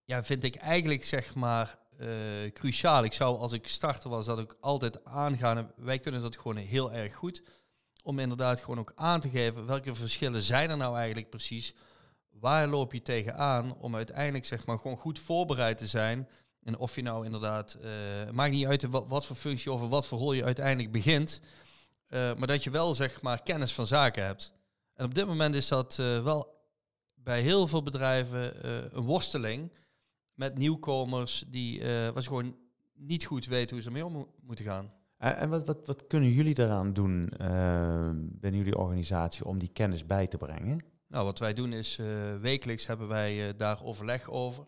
Ja, 0.03 0.23
vind 0.23 0.43
ik 0.43 0.55
eigenlijk 0.55 1.03
zeg 1.03 1.35
maar 1.35 1.79
eh, 1.97 2.07
cruciaal. 2.53 3.03
Ik 3.03 3.13
zou 3.13 3.37
als 3.37 3.51
ik 3.51 3.67
starter 3.67 4.09
was 4.09 4.25
dat 4.25 4.39
ook 4.39 4.57
altijd 4.59 5.05
aangaan. 5.05 5.71
Wij 5.75 5.99
kunnen 5.99 6.21
dat 6.21 6.37
gewoon 6.37 6.55
heel 6.55 6.93
erg 6.93 7.15
goed. 7.15 7.43
Om 8.05 8.19
inderdaad 8.19 8.59
gewoon 8.59 8.79
ook 8.79 8.91
aan 8.95 9.19
te 9.19 9.29
geven 9.29 9.65
welke 9.65 9.95
verschillen 9.95 10.41
zijn 10.41 10.69
er 10.69 10.77
nou 10.77 10.95
eigenlijk 10.95 11.29
precies. 11.29 11.73
Waar 12.29 12.67
loop 12.67 12.93
je 12.93 13.01
tegenaan 13.01 13.75
om 13.77 13.95
uiteindelijk 13.95 14.45
zeg 14.45 14.65
maar 14.65 14.79
gewoon 14.79 14.97
goed 14.97 15.19
voorbereid 15.19 15.77
te 15.77 15.87
zijn. 15.87 16.29
En 16.63 16.77
of 16.77 16.95
je 16.95 17.01
nou 17.01 17.25
inderdaad, 17.25 17.73
eh, 17.73 17.91
maakt 18.31 18.51
niet 18.51 18.65
uit 18.65 18.83
wat, 18.83 19.25
voor 19.25 19.35
functie 19.35 19.71
of 19.71 19.81
wat 19.81 20.07
voor 20.07 20.19
rol 20.19 20.33
je 20.33 20.43
uiteindelijk 20.43 20.91
begint. 20.91 21.41
Uh, 22.09 22.35
maar 22.35 22.47
dat 22.47 22.63
je 22.63 22.69
wel 22.69 22.93
zeg 22.93 23.21
maar 23.21 23.43
kennis 23.43 23.73
van 23.73 23.87
zaken 23.87 24.25
hebt. 24.25 24.53
En 24.93 25.05
op 25.05 25.13
dit 25.13 25.27
moment 25.27 25.55
is 25.55 25.67
dat 25.67 25.97
uh, 25.99 26.23
wel 26.23 26.63
bij 27.13 27.41
heel 27.41 27.67
veel 27.67 27.83
bedrijven 27.83 28.65
uh, 28.65 28.75
een 28.91 29.03
worsteling 29.03 29.71
met 30.33 30.57
nieuwkomers 30.57 31.43
die 31.47 31.83
was 32.13 32.27
gewoon 32.27 32.55
niet 32.93 33.25
goed 33.25 33.45
weten 33.45 33.75
hoe 33.75 33.81
ze 33.81 33.87
ermee 33.87 34.05
om 34.05 34.13
mo 34.13 34.33
moeten 34.41 34.65
gaan. 34.65 34.93
En 35.17 35.49
wat, 35.49 35.65
wat, 35.65 35.85
wat 35.85 36.07
kunnen 36.07 36.29
jullie 36.29 36.53
daaraan 36.53 36.93
doen 36.93 37.33
uh, 37.41 38.09
binnen 38.13 38.59
jullie 38.59 38.77
organisatie 38.77 39.45
om 39.45 39.59
die 39.59 39.69
kennis 39.73 40.05
bij 40.05 40.27
te 40.27 40.37
brengen? 40.37 40.83
Nou, 41.07 41.25
wat 41.25 41.39
wij 41.39 41.53
doen 41.53 41.73
is 41.73 41.97
uh, 41.97 42.07
wekelijks 42.41 42.87
hebben 42.87 43.07
wij 43.07 43.55
daar 43.55 43.83
overleg 43.83 44.29
over. 44.29 44.65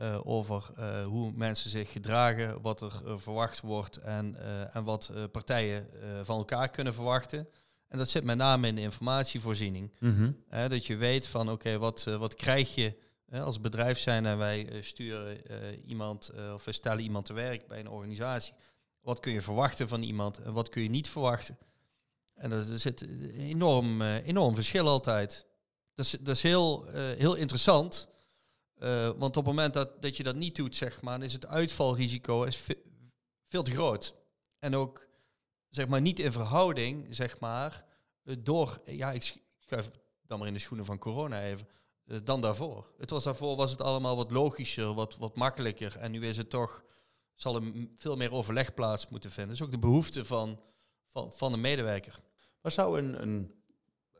Uh, 0.00 0.20
over 0.22 0.70
uh, 0.78 1.04
hoe 1.04 1.32
mensen 1.34 1.70
zich 1.70 1.92
gedragen, 1.92 2.60
wat 2.60 2.80
er 2.80 3.02
uh, 3.06 3.12
verwacht 3.16 3.60
wordt 3.60 3.96
en, 3.96 4.36
en 4.72 4.84
wat 4.84 5.12
partijen 5.32 5.86
van 6.22 6.38
elkaar 6.38 6.68
kunnen 6.68 6.94
verwachten. 6.94 7.48
En 7.88 7.98
dat 7.98 8.08
zit 8.08 8.24
met 8.24 8.36
name 8.36 8.66
in 8.66 8.74
de 8.74 8.80
informatievoorziening. 8.80 9.92
Mm 10.00 10.14
-hmm. 10.14 10.68
dat 10.68 10.86
je 10.86 10.96
weet 10.96 11.26
van 11.26 11.42
oké, 11.42 11.52
okay, 11.52 11.78
wat, 11.78 12.04
wat 12.04 12.34
krijg 12.34 12.74
je 12.74 12.96
als 13.30 13.60
bedrijf 13.60 13.98
zijn 13.98 14.26
en 14.26 14.38
wij 14.38 14.68
sturen 14.80 15.38
iemand 15.86 16.32
of 16.54 16.64
we 16.64 16.72
stellen 16.72 17.02
iemand 17.02 17.24
te 17.24 17.32
werk 17.32 17.66
bij 17.66 17.80
een 17.80 17.88
organisatie. 17.88 18.54
Wat 19.08 19.20
kun 19.20 19.32
je 19.32 19.42
verwachten 19.42 19.88
van 19.88 20.02
iemand 20.02 20.38
en 20.38 20.52
wat 20.52 20.68
kun 20.68 20.82
je 20.82 20.88
niet 20.88 21.08
verwachten? 21.08 21.58
En 22.34 22.52
er 22.52 22.64
zit 22.64 23.02
enorm, 23.32 24.02
enorm 24.02 24.54
verschil 24.54 24.88
altijd. 24.88 25.46
Dat 25.94 26.04
is, 26.04 26.10
dat 26.10 26.36
is 26.36 26.42
heel, 26.42 26.84
heel 26.94 27.34
interessant. 27.34 28.08
Uh, 28.78 29.06
want 29.06 29.36
op 29.36 29.44
het 29.44 29.54
moment 29.54 29.74
dat, 29.74 30.02
dat 30.02 30.16
je 30.16 30.22
dat 30.22 30.34
niet 30.34 30.56
doet, 30.56 30.76
zeg 30.76 31.02
maar, 31.02 31.22
is 31.22 31.32
het 31.32 31.46
uitvalrisico 31.46 32.42
is 32.42 32.56
ve 32.56 32.78
veel 33.44 33.62
te 33.62 33.70
groot. 33.70 34.14
En 34.58 34.76
ook, 34.76 35.06
zeg 35.70 35.88
maar, 35.88 36.00
niet 36.00 36.20
in 36.20 36.32
verhouding, 36.32 37.06
zeg 37.10 37.38
maar, 37.38 37.84
door, 38.38 38.80
ja, 38.84 39.12
ik 39.12 39.34
schuif 39.58 39.90
dan 40.26 40.38
maar 40.38 40.48
in 40.48 40.54
de 40.54 40.60
schoenen 40.60 40.86
van 40.86 40.98
corona 40.98 41.42
even, 41.42 41.68
dan 42.24 42.40
daarvoor. 42.40 42.92
Het 42.98 43.10
was 43.10 43.24
daarvoor 43.24 43.56
was 43.56 43.70
het 43.70 43.80
allemaal 43.80 44.16
wat 44.16 44.30
logischer, 44.30 44.94
wat, 44.94 45.16
wat 45.16 45.36
makkelijker. 45.36 45.96
En 45.96 46.10
nu 46.10 46.26
is 46.26 46.36
het 46.36 46.50
toch, 46.50 46.82
zal 47.40 47.56
er 47.56 47.62
veel 47.94 48.16
meer 48.16 48.32
overleg 48.32 48.74
plaats 48.74 49.08
moeten 49.08 49.30
vinden. 49.30 49.56
Dat 49.56 49.60
is 49.60 49.66
ook 49.66 49.80
de 49.80 49.86
behoefte 49.86 50.24
van, 50.24 50.60
van, 51.06 51.32
van 51.32 51.52
de 51.52 51.58
medewerker. 51.58 52.20
Maar 52.60 52.72
zou 52.72 52.98
een, 52.98 53.22
een 53.22 53.58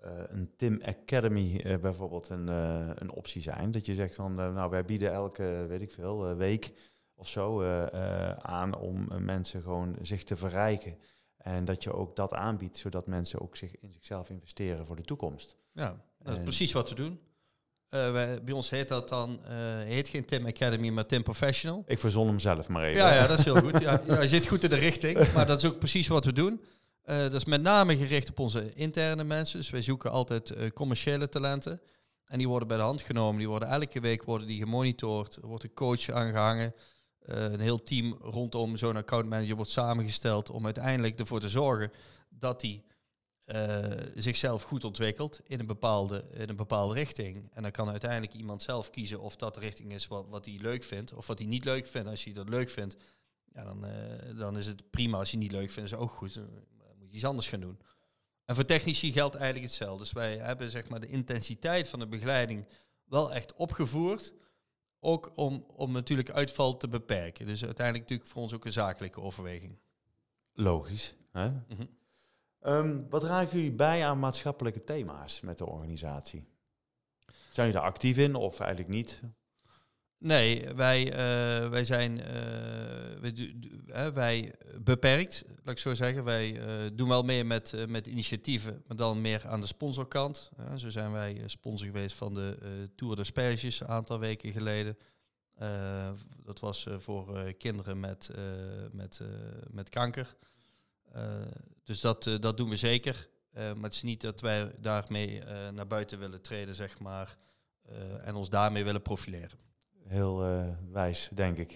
uh, 0.05 0.11
een 0.27 0.51
Tim 0.57 0.81
Academy 0.83 1.63
uh, 1.65 1.77
bijvoorbeeld 1.77 2.29
een, 2.29 2.49
uh, 2.49 2.91
een 2.95 3.11
optie 3.11 3.43
zijn. 3.43 3.71
Dat 3.71 3.87
je 3.87 3.95
zegt 3.95 4.15
van, 4.15 4.35
nou 4.35 4.71
wij 4.71 4.85
bieden 4.85 5.13
elke, 5.13 5.65
weet 5.69 5.81
ik 5.81 5.91
veel, 5.91 6.37
week 6.37 6.73
of 7.15 7.29
zo 7.29 7.63
aan 8.39 8.77
om 8.77 9.25
mensen 9.25 9.63
gewoon 9.63 9.97
zich 10.03 10.25
te 10.25 10.37
verrijken. 10.37 10.99
En 11.37 11.65
dat 11.65 11.83
je 11.83 11.93
ook 11.93 12.17
dat 12.17 12.35
aanbiedt, 12.35 12.77
zodat 12.77 13.07
mensen 13.07 13.41
ook 13.41 13.57
zich 13.57 13.79
in 13.79 13.93
zichzelf 13.93 14.31
investeren 14.31 14.87
voor 14.87 14.97
de 14.97 15.03
toekomst. 15.03 15.57
Ja, 15.73 16.05
dat 16.19 16.33
is 16.33 16.39
en 16.39 16.43
precies 16.43 16.73
wat 16.73 16.89
we 16.89 16.95
doen. 16.95 17.21
Eh, 17.89 18.11
wij- 18.13 18.43
bij 18.45 18.55
ons 18.55 18.71
heet 18.71 18.89
dat 18.89 19.09
dan, 19.09 19.41
eh, 19.45 19.57
heet 19.85 20.09
geen 20.09 20.25
Tim 20.25 20.47
Academy, 20.47 20.89
maar 20.89 21.07
Tim 21.07 21.23
Professional. 21.23 21.83
Ik 21.87 21.99
verzon 21.99 22.27
hem 22.27 22.39
zelf 22.39 22.69
maar 22.69 22.85
even. 22.85 23.01
Ja, 23.01 23.15
ja, 23.15 23.27
dat 23.27 23.39
is 23.39 23.45
heel 23.45 23.57
goed. 23.61 23.79
Ja, 23.81 24.03
ja, 24.07 24.21
je 24.23 24.29
zit 24.29 24.47
goed 24.47 24.63
in 24.63 24.69
de 24.71 24.77
richting, 24.77 25.33
maar 25.33 25.47
dat 25.47 25.63
is 25.63 25.69
ook 25.71 25.79
precies 25.79 26.09
wat 26.09 26.25
we 26.25 26.33
doen. 26.33 26.61
Eh, 27.03 27.19
dat 27.19 27.33
is 27.35 27.45
met 27.45 27.63
name 27.63 27.97
gericht 27.97 28.29
op 28.31 28.39
onze 28.39 28.73
interne 28.75 29.25
mensen. 29.25 29.59
Dus 29.59 29.71
wij 29.71 29.83
zoeken 29.83 30.11
altijd 30.11 30.73
commerciële 30.75 31.29
talenten. 31.29 31.81
En 32.25 32.39
die 32.39 32.49
worden 32.49 32.69
bij 32.69 32.77
de 32.77 32.83
hand 32.83 33.03
genomen. 33.03 33.39
Die 33.39 33.49
worden 33.49 33.69
elke 33.69 34.01
week 34.01 34.23
worden 34.23 34.47
die 34.47 34.59
gemonitord. 34.59 35.37
Er 35.37 35.47
wordt 35.47 35.65
een 35.65 35.75
coach 35.75 36.11
aangehangen. 36.11 36.75
Eh, 37.21 37.43
een 37.43 37.61
heel 37.61 37.83
team 37.83 38.17
rondom 38.21 38.77
zo'n 38.77 38.97
accountmanager 38.97 39.57
wordt 39.57 39.71
samengesteld 39.71 40.51
om 40.51 40.65
uiteindelijk 40.65 41.19
ervoor 41.19 41.41
te 41.41 41.49
zorgen 41.49 41.93
dat 42.29 42.63
hij 42.63 42.83
eh, 43.49 44.07
zichzelf 44.15 44.63
goed 44.63 44.85
ontwikkelt 44.85 45.41
in 45.45 45.61
een, 45.61 45.67
bepaalde, 45.67 46.25
in 46.33 46.49
een 46.49 46.57
bepaalde 46.57 46.95
richting. 46.95 47.51
En 47.53 47.63
dan 47.63 47.71
kan 47.71 47.89
uiteindelijk 47.91 48.35
iemand 48.35 48.63
zelf 48.63 48.91
kiezen 48.91 49.21
of 49.21 49.37
dat 49.37 49.55
de 49.55 49.61
richting 49.61 49.93
is 49.93 50.07
wat, 50.07 50.27
wat 50.29 50.45
hij 50.45 50.59
leuk 50.61 50.83
vindt 50.83 51.15
of 51.15 51.27
wat 51.27 51.39
hij 51.39 51.49
niet 51.49 51.65
leuk 51.65 51.87
vindt. 51.87 52.09
Als 52.09 52.25
hij 52.25 52.33
dat 52.33 52.49
leuk 52.49 52.71
vindt, 52.71 52.97
ja, 53.53 53.65
dan, 53.65 53.87
eh, 53.87 54.37
dan 54.37 54.57
is 54.57 54.67
het 54.67 54.91
prima. 54.91 55.19
Als 55.19 55.31
je 55.31 55.37
het 55.37 55.45
niet 55.45 55.55
leuk 55.55 55.71
vindt, 55.71 55.91
is 55.91 55.91
het 55.91 56.01
ook 56.01 56.11
goed. 56.11 56.35
Dan 56.35 56.97
moet 56.99 57.09
je 57.09 57.15
iets 57.15 57.25
anders 57.25 57.49
gaan 57.49 57.61
doen. 57.61 57.79
En 58.45 58.55
voor 58.55 58.65
technici 58.65 59.13
geldt 59.13 59.35
eigenlijk 59.35 59.67
hetzelfde. 59.67 59.99
Dus 59.99 60.13
wij 60.13 60.37
hebben 60.37 60.71
zeg 60.71 60.89
maar, 60.89 61.01
de 61.01 61.09
intensiteit 61.09 61.89
van 61.89 61.99
de 61.99 62.07
begeleiding 62.07 62.67
wel 63.05 63.33
echt 63.33 63.55
opgevoerd. 63.55 64.35
Ook 65.01 65.33
om, 65.35 65.65
om 65.77 65.93
natuurlijk 65.93 66.31
uitval 66.31 66.77
te 66.77 66.89
beperken. 66.89 67.47
Dus 67.47 67.65
uiteindelijk 67.65 68.09
natuurlijk 68.09 68.31
voor 68.31 68.43
ons 68.43 68.55
ook 68.55 68.65
een 68.65 68.73
zakelijke 68.73 69.21
overweging. 69.21 69.79
Logisch. 70.53 71.15
Hè? 71.33 71.51
Mhm. 71.51 71.85
Ehm, 72.61 73.01
wat 73.09 73.21
dragen 73.21 73.57
jullie 73.57 73.73
bij 73.73 74.07
aan 74.07 74.19
maatschappelijke 74.19 74.85
thema's 74.85 75.41
met 75.41 75.59
de 75.59 75.67
organisatie? 75.67 76.45
Zijn 77.27 77.67
jullie 77.67 77.73
daar 77.73 77.91
actief 77.91 78.19
in 78.19 78.35
of 78.35 78.61
eigenlijk 78.61 78.91
niet? 78.91 79.23
Nee, 80.19 80.75
wij, 80.75 81.13
eh, 81.13 81.69
wij 81.69 81.85
zijn 81.85 82.21
eh, 82.21 83.21
wij, 83.21 84.13
wij 84.13 84.55
beperkt, 84.81 85.45
laat 85.47 85.75
ik 85.75 85.79
zo 85.79 85.95
zeggen. 85.95 86.25
Wij 86.25 86.61
eh, 86.61 86.91
doen 86.93 87.09
wel 87.09 87.23
meer 87.23 87.47
met, 87.47 87.75
met 87.89 88.07
initiatieven, 88.07 88.83
maar 88.87 88.97
dan 88.97 89.21
meer 89.21 89.49
aan 89.49 89.61
de 89.61 89.67
sponsorkant. 89.67 90.51
Zo 90.77 90.89
zijn 90.91 91.13
wij 91.13 91.43
sponsor 91.47 91.87
geweest 91.87 92.17
van 92.17 92.35
de 92.35 92.59
Tour 92.97 93.17
de 93.17 93.25
Sperges 93.25 93.81
een 93.81 93.89
aantal 93.89 94.19
weken 94.19 94.53
geleden. 94.53 94.99
Dat 96.45 96.61
was 96.61 96.87
voor 96.99 97.53
kinderen 97.53 98.01
met, 98.01 98.31
met, 98.93 99.21
met 99.71 99.89
kanker. 99.89 100.37
Eh, 101.13 101.23
dus 101.85 102.01
dat, 102.01 102.27
eh, 102.27 102.35
dat 102.41 102.57
doen 102.57 102.69
we 102.69 102.77
zeker. 102.77 103.29
Eh, 103.53 103.73
maar 103.73 103.85
het 103.85 103.95
is 103.95 104.03
niet 104.03 104.21
dat 104.21 104.41
wij 104.41 104.73
daarmee 104.79 105.43
naar 105.73 105.87
buiten 105.87 106.19
willen 106.19 106.43
treden, 106.43 106.75
zeg 106.75 106.99
maar. 106.99 107.37
en 108.23 108.35
ons 108.35 108.49
daarmee 108.49 108.85
willen 108.85 109.03
profileren. 109.03 109.59
Heel 110.05 110.65
wijs, 110.93 111.29
denk 111.33 111.59
ik. 111.59 111.71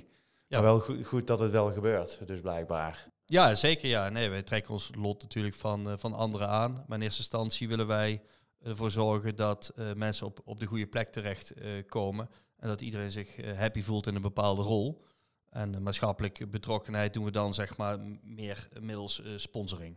Ja. 0.46 0.60
Maar 0.60 0.62
wel 0.62 0.80
goed, 0.80 1.06
goed 1.06 1.26
dat 1.26 1.38
het 1.38 1.50
wel 1.50 1.72
gebeurt, 1.72 2.26
dus 2.26 2.40
blijkbaar. 2.40 3.08
Ja, 3.26 3.54
zeker 3.54 3.88
ja. 3.88 4.08
Nee, 4.08 4.28
wij 4.28 4.42
trekken 4.42 4.72
ons 4.72 4.90
lot 4.94 5.22
natuurlijk 5.22 5.54
van, 5.54 5.98
van 5.98 6.14
anderen 6.14 6.48
aan. 6.48 6.84
Maar 6.86 6.98
in 6.98 7.04
eerste 7.04 7.20
instantie 7.20 7.68
willen 7.68 7.86
wij 7.86 8.22
ervoor 8.62 8.90
zorgen 8.90 9.36
dat 9.36 9.72
mensen 9.96 10.26
op, 10.26 10.40
op 10.44 10.60
de 10.60 10.66
goede 10.66 10.86
plek 10.86 11.08
terecht 11.08 11.52
eh, 11.52 11.70
komen. 11.86 12.28
En 12.56 12.68
dat 12.68 12.80
iedereen 12.80 13.10
zich 13.10 13.56
happy 13.56 13.82
voelt 13.82 14.06
in 14.06 14.14
een 14.14 14.22
bepaalde 14.22 14.62
rol. 14.62 15.04
En 15.52 15.74
eh, 15.74 15.80
maatschappelijke 15.80 16.46
betrokkenheid 16.46 17.14
doen 17.14 17.24
we 17.24 17.30
dan 17.30 17.54
zeg 17.54 17.76
maar 17.76 17.98
meer 18.22 18.68
middels 18.80 19.22
eh, 19.22 19.32
sponsoring. 19.36 19.96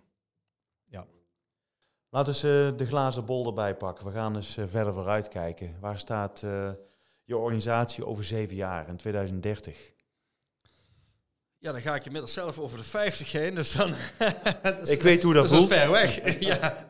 Laten 2.15 2.33
we 2.33 2.71
eh, 2.71 2.77
de 2.77 2.85
glazen 2.85 3.25
bol 3.25 3.45
erbij 3.45 3.75
pakken. 3.75 4.05
We 4.05 4.11
gaan 4.11 4.35
eens 4.35 4.57
eh, 4.57 4.65
verder 4.67 4.93
vooruit 4.93 5.27
kijken. 5.27 5.75
Waar 5.79 5.99
staat 5.99 6.39
je 7.23 7.37
organisatie 7.37 8.05
over 8.05 8.23
zeven 8.23 8.55
jaar, 8.55 8.87
in 8.89 8.97
2030? 8.97 9.93
Ja, 11.65 11.71
dan 11.71 11.81
ga 11.81 11.95
ik 11.95 12.05
inmiddels 12.05 12.33
zelf 12.33 12.59
over 12.59 12.77
de 12.77 12.83
50 12.83 13.31
heen. 13.31 13.55
Dus 13.55 13.71
dan. 13.71 13.93
Ik 14.95 15.01
weet 15.01 15.23
hoe 15.23 15.33
dat 15.33 15.43
dat 15.43 15.51
is 15.51 15.57
voelt. 15.57 15.69
ver 15.73 15.91
weg. 15.91 16.39
ja, 16.51 16.89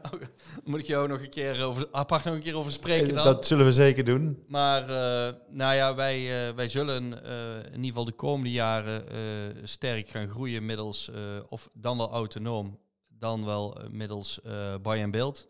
moet 0.63 0.79
ik 0.79 0.85
jou 0.85 1.07
nog 1.07 1.19
een 1.21 1.29
keer 1.29 1.63
over, 1.63 1.87
apart 1.91 2.23
nog 2.23 2.33
een 2.33 2.41
keer 2.41 2.55
over 2.57 2.71
spreken 2.71 3.07
dan? 3.07 3.17
Eh, 3.17 3.23
Dat 3.23 3.45
zullen 3.45 3.65
we 3.65 3.71
zeker 3.71 4.03
doen. 4.03 4.43
Maar 4.47 4.81
eh, 4.81 5.33
nou 5.49 5.75
ja, 5.75 5.95
wij, 5.95 6.47
eh, 6.47 6.55
wij 6.55 6.69
zullen 6.69 7.23
eh, 7.25 7.55
in 7.57 7.71
ieder 7.73 7.85
geval 7.87 8.05
de 8.05 8.11
komende 8.11 8.51
jaren 8.51 9.09
eh, 9.09 9.17
sterk 9.63 10.07
gaan 10.07 10.27
groeien 10.27 10.65
middels, 10.65 11.09
eh, 11.09 11.17
of 11.47 11.69
dan 11.73 11.97
wel 11.97 12.11
autonoom, 12.11 12.79
dan 13.07 13.45
wel 13.45 13.77
middels 13.91 14.41
eh 14.41 14.75
buy 14.81 15.01
and 15.03 15.11
build. 15.11 15.47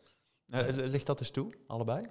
Eh, 0.50 0.62
ligt 0.70 1.06
dat 1.06 1.20
eens 1.20 1.32
toe, 1.32 1.54
allebei? 1.68 2.02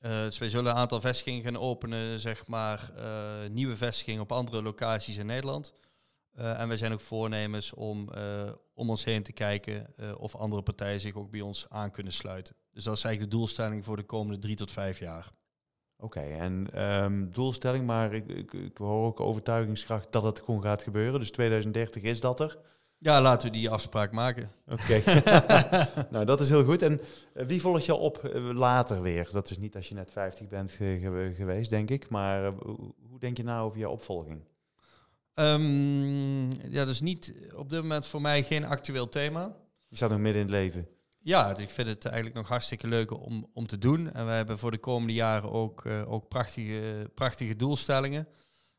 Eh, 0.00 0.10
dus 0.22 0.38
wij 0.38 0.48
zullen 0.48 0.70
een 0.72 0.78
aantal 0.78 1.00
vestigingen 1.00 1.42
gaan 1.42 1.58
openen, 1.58 2.20
zeg 2.20 2.46
maar, 2.46 2.90
eh, 2.96 3.50
nieuwe 3.50 3.76
vestigingen 3.76 4.22
op 4.22 4.32
andere 4.32 4.62
locaties 4.62 5.16
in 5.16 5.26
Nederland. 5.26 5.72
Eh, 6.32 6.60
en 6.60 6.68
wij 6.68 6.76
zijn 6.76 6.92
ook 6.92 7.00
voornemens 7.00 7.72
om 7.72 8.12
eh, 8.12 8.52
om 8.74 8.90
ons 8.90 9.04
heen 9.04 9.22
te 9.22 9.32
kijken 9.32 9.86
eh, 9.96 10.12
of 10.20 10.36
andere 10.36 10.62
partijen 10.62 11.00
zich 11.00 11.14
ook 11.14 11.30
bij 11.30 11.40
ons 11.40 11.66
aan 11.68 11.90
kunnen 11.90 12.12
sluiten. 12.12 12.54
Dus 12.72 12.84
dat 12.84 12.96
is 12.96 13.04
eigenlijk 13.04 13.32
de 13.32 13.38
doelstelling 13.38 13.84
voor 13.84 13.96
de 13.96 14.02
komende 14.02 14.38
drie 14.38 14.56
tot 14.56 14.70
vijf 14.70 14.98
jaar. 14.98 15.30
Oké, 15.96 16.20
en 16.20 16.66
ehm, 16.72 17.28
doelstelling, 17.30 17.86
maar 17.86 18.14
ik, 18.14 18.26
ik, 18.28 18.52
ik 18.52 18.76
hoor 18.76 19.06
ook 19.06 19.20
overtuigingskracht 19.20 20.12
dat 20.12 20.22
het 20.22 20.40
gewoon 20.40 20.62
gaat 20.62 20.82
gebeuren. 20.82 21.20
Dus 21.20 21.30
2030 21.30 22.02
is 22.02 22.20
dat 22.20 22.40
er. 22.40 22.58
Ja, 22.98 23.20
laten 23.20 23.50
we 23.50 23.56
die 23.56 23.70
afspraak 23.70 24.12
maken. 24.12 24.50
Oké, 24.68 25.02
nou 26.10 26.24
dat 26.24 26.40
is 26.40 26.48
heel 26.48 26.64
goed. 26.64 26.82
En 26.82 27.00
wie 27.32 27.60
volgt 27.60 27.84
je 27.84 27.94
op 27.94 28.30
later 28.52 29.02
weer? 29.02 29.28
Dat 29.32 29.50
is 29.50 29.58
niet 29.58 29.76
als 29.76 29.88
je 29.88 29.94
net 29.94 30.10
50 30.10 30.48
bent 30.48 30.70
ge- 30.70 30.98
ge- 31.02 31.32
geweest, 31.36 31.70
denk 31.70 31.90
ik. 31.90 32.08
Maar 32.08 32.52
hoe- 32.52 32.94
hoe 33.08 33.18
denk 33.18 33.36
je 33.36 33.42
nou 33.44 33.64
over 33.66 33.78
je 33.78 33.88
opvolging? 33.88 34.40
Ehm, 35.34 36.70
ja, 36.70 36.84
dus 36.84 37.00
niet 37.00 37.34
op 37.54 37.70
dit 37.70 37.80
moment 37.80 38.06
voor 38.06 38.20
mij 38.20 38.42
geen 38.42 38.64
actueel 38.64 39.08
thema. 39.08 39.56
Je 39.88 39.96
staat 39.96 40.10
nog 40.10 40.18
midden 40.18 40.42
in 40.42 40.46
het 40.48 40.56
leven. 40.56 40.88
Ja, 41.18 41.54
dus 41.54 41.64
ik 41.64 41.70
vind 41.70 41.88
het 41.88 42.04
eigenlijk 42.04 42.36
nog 42.36 42.48
hartstikke 42.48 42.86
leuk 42.86 43.10
om, 43.10 43.50
om 43.54 43.66
te 43.66 43.78
doen. 43.78 44.12
En 44.12 44.26
we 44.26 44.32
hebben 44.32 44.58
voor 44.58 44.70
de 44.70 44.78
komende 44.78 45.12
jaren 45.12 45.50
ook, 45.50 45.84
eh, 45.84 46.12
ook 46.12 46.28
prachtige, 46.28 47.10
prachtige 47.14 47.56
doelstellingen. 47.56 48.28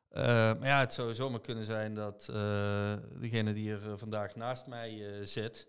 Eh, 0.09 0.23
maar 0.25 0.67
ja, 0.67 0.79
het 0.79 0.93
zou 0.93 1.13
zomaar 1.13 1.41
kunnen 1.41 1.65
zijn 1.65 1.93
dat 1.93 2.29
eh, 2.29 2.93
degene 3.19 3.53
die 3.53 3.71
er 3.71 3.97
vandaag 3.97 4.35
naast 4.35 4.67
mij 4.67 5.19
zit, 5.25 5.67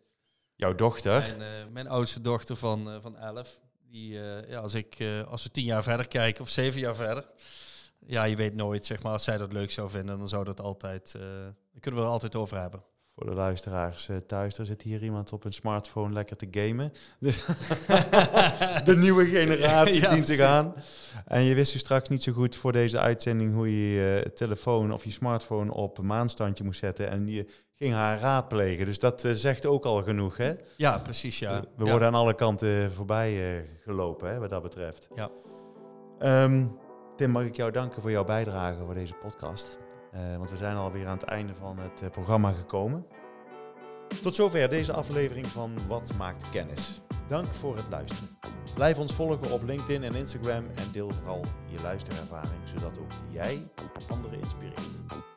Jouw 0.57 0.75
dochter. 0.75 1.35
mijn, 1.39 1.73
mijn 1.73 1.89
oudste 1.89 2.21
dochter 2.21 2.57
van, 2.57 2.99
van 3.01 3.17
11, 3.17 3.61
die, 3.91 4.13
ja, 4.49 4.59
als, 4.59 4.75
ik, 4.75 4.97
als 5.29 5.43
we 5.43 5.51
tien 5.51 5.65
jaar 5.65 5.83
verder 5.83 6.09
kijken 6.09 6.43
of 6.43 6.49
zeven 6.49 6.81
jaar 6.81 6.97
verder, 6.97 7.27
ja, 8.07 8.25
je 8.25 8.37
weet 8.37 8.55
nooit, 8.55 8.87
zeg 8.87 9.03
maar, 9.03 9.13
als 9.13 9.25
zij 9.25 9.39
dat 9.39 9.53
leuk 9.53 9.71
zou 9.71 9.91
vinden, 9.91 10.19
dan 10.19 10.29
zou 10.29 10.45
dat 10.45 10.61
altijd, 10.61 11.15
eh, 11.17 11.21
dan 11.73 11.81
kunnen 11.81 12.01
we 12.01 12.07
er 12.07 12.13
altijd 12.13 12.35
over 12.37 12.61
hebben. 12.61 12.83
Voor 13.17 13.27
de 13.27 13.35
luisteraars 13.35 14.09
eh, 14.09 14.17
thuis, 14.17 14.59
er 14.59 14.67
zit 14.67 14.83
hier 14.83 15.03
iemand 15.03 15.33
op 15.33 15.45
een 15.45 15.53
smartphone 15.53 16.13
lekker 16.13 16.37
te 16.37 16.47
gamen. 16.51 16.93
Dus 17.21 17.47
de 18.85 18.97
nieuwe 18.97 19.27
generatie 19.27 20.01
Ja, 20.01 20.15
dient 20.15 20.27
zich 20.27 20.41
aan. 20.41 20.75
En 21.27 21.43
je 21.43 21.55
wist 21.55 21.73
dus 21.73 21.81
straks 21.81 22.09
niet 22.09 22.23
zo 22.23 22.33
goed 22.33 22.57
voor 22.57 22.73
deze 22.73 22.99
uitzending 22.99 23.55
hoe 23.55 23.71
je 23.71 23.95
je 23.95 24.33
telefoon 24.35 24.93
of 24.93 25.05
je 25.05 25.11
smartphone 25.11 25.73
op 25.75 25.99
een 25.99 26.07
maanstandje 26.07 26.65
moest 26.65 26.79
zetten. 26.79 27.11
En 27.11 27.27
je 27.29 27.47
ging 27.75 27.95
haar 27.95 28.19
raadplegen. 28.21 28.87
Dus 28.87 28.99
dat 28.99 29.25
eh, 29.25 29.33
zegt 29.33 29.67
ook 29.67 29.85
al 29.85 30.03
genoeg, 30.03 30.37
hè? 30.37 30.53
Ja, 30.77 30.99
precies, 30.99 31.39
ja. 31.39 31.61
We 31.77 31.85
Ja. 31.85 31.91
worden 31.91 32.09
aan 32.09 32.15
alle 32.15 32.35
kanten 32.35 32.93
voorbij 32.93 33.57
eh, 33.59 33.63
gelopen, 33.85 34.31
hè, 34.31 34.39
wat 34.39 34.51
dat 34.51 34.63
betreft. 34.63 35.09
Ja. 35.15 35.31
Ehm, 36.19 36.67
Tim, 37.17 37.31
mag 37.31 37.45
ik 37.45 37.57
jou 37.57 37.71
danken 37.71 38.03
voor 38.03 38.11
jouw 38.11 38.25
bijdrage 38.25 38.85
voor 38.85 38.95
deze 38.95 39.15
podcast. 39.15 39.79
Eh, 40.13 40.37
want 40.37 40.51
we 40.51 40.57
zijn 40.57 40.77
alweer 40.77 41.07
aan 41.07 41.17
het 41.17 41.23
einde 41.23 41.55
van 41.55 41.79
het 41.79 42.03
eh, 42.03 42.11
programma 42.11 42.53
gekomen. 42.53 43.07
Tot 44.23 44.35
zover 44.35 44.69
deze 44.69 44.93
aflevering 44.93 45.47
van 45.47 45.87
Wat 45.89 46.13
maakt 46.19 46.51
kennis. 46.51 47.03
Dank 47.29 47.47
voor 47.47 47.77
het 47.77 47.89
luisteren. 47.91 48.39
Blijf 48.75 48.99
ons 48.99 49.15
volgen 49.15 49.53
op 49.53 49.63
LinkedIn 49.63 50.03
en 50.03 50.15
Instagram 50.15 50.65
en 50.75 50.93
deel 50.93 51.11
vooral 51.11 51.45
je 51.67 51.81
luisterervaring, 51.83 52.61
zodat 52.65 52.99
ook 52.99 53.13
jij 53.31 53.69
anderen 54.09 54.39
inspireert. 54.39 55.34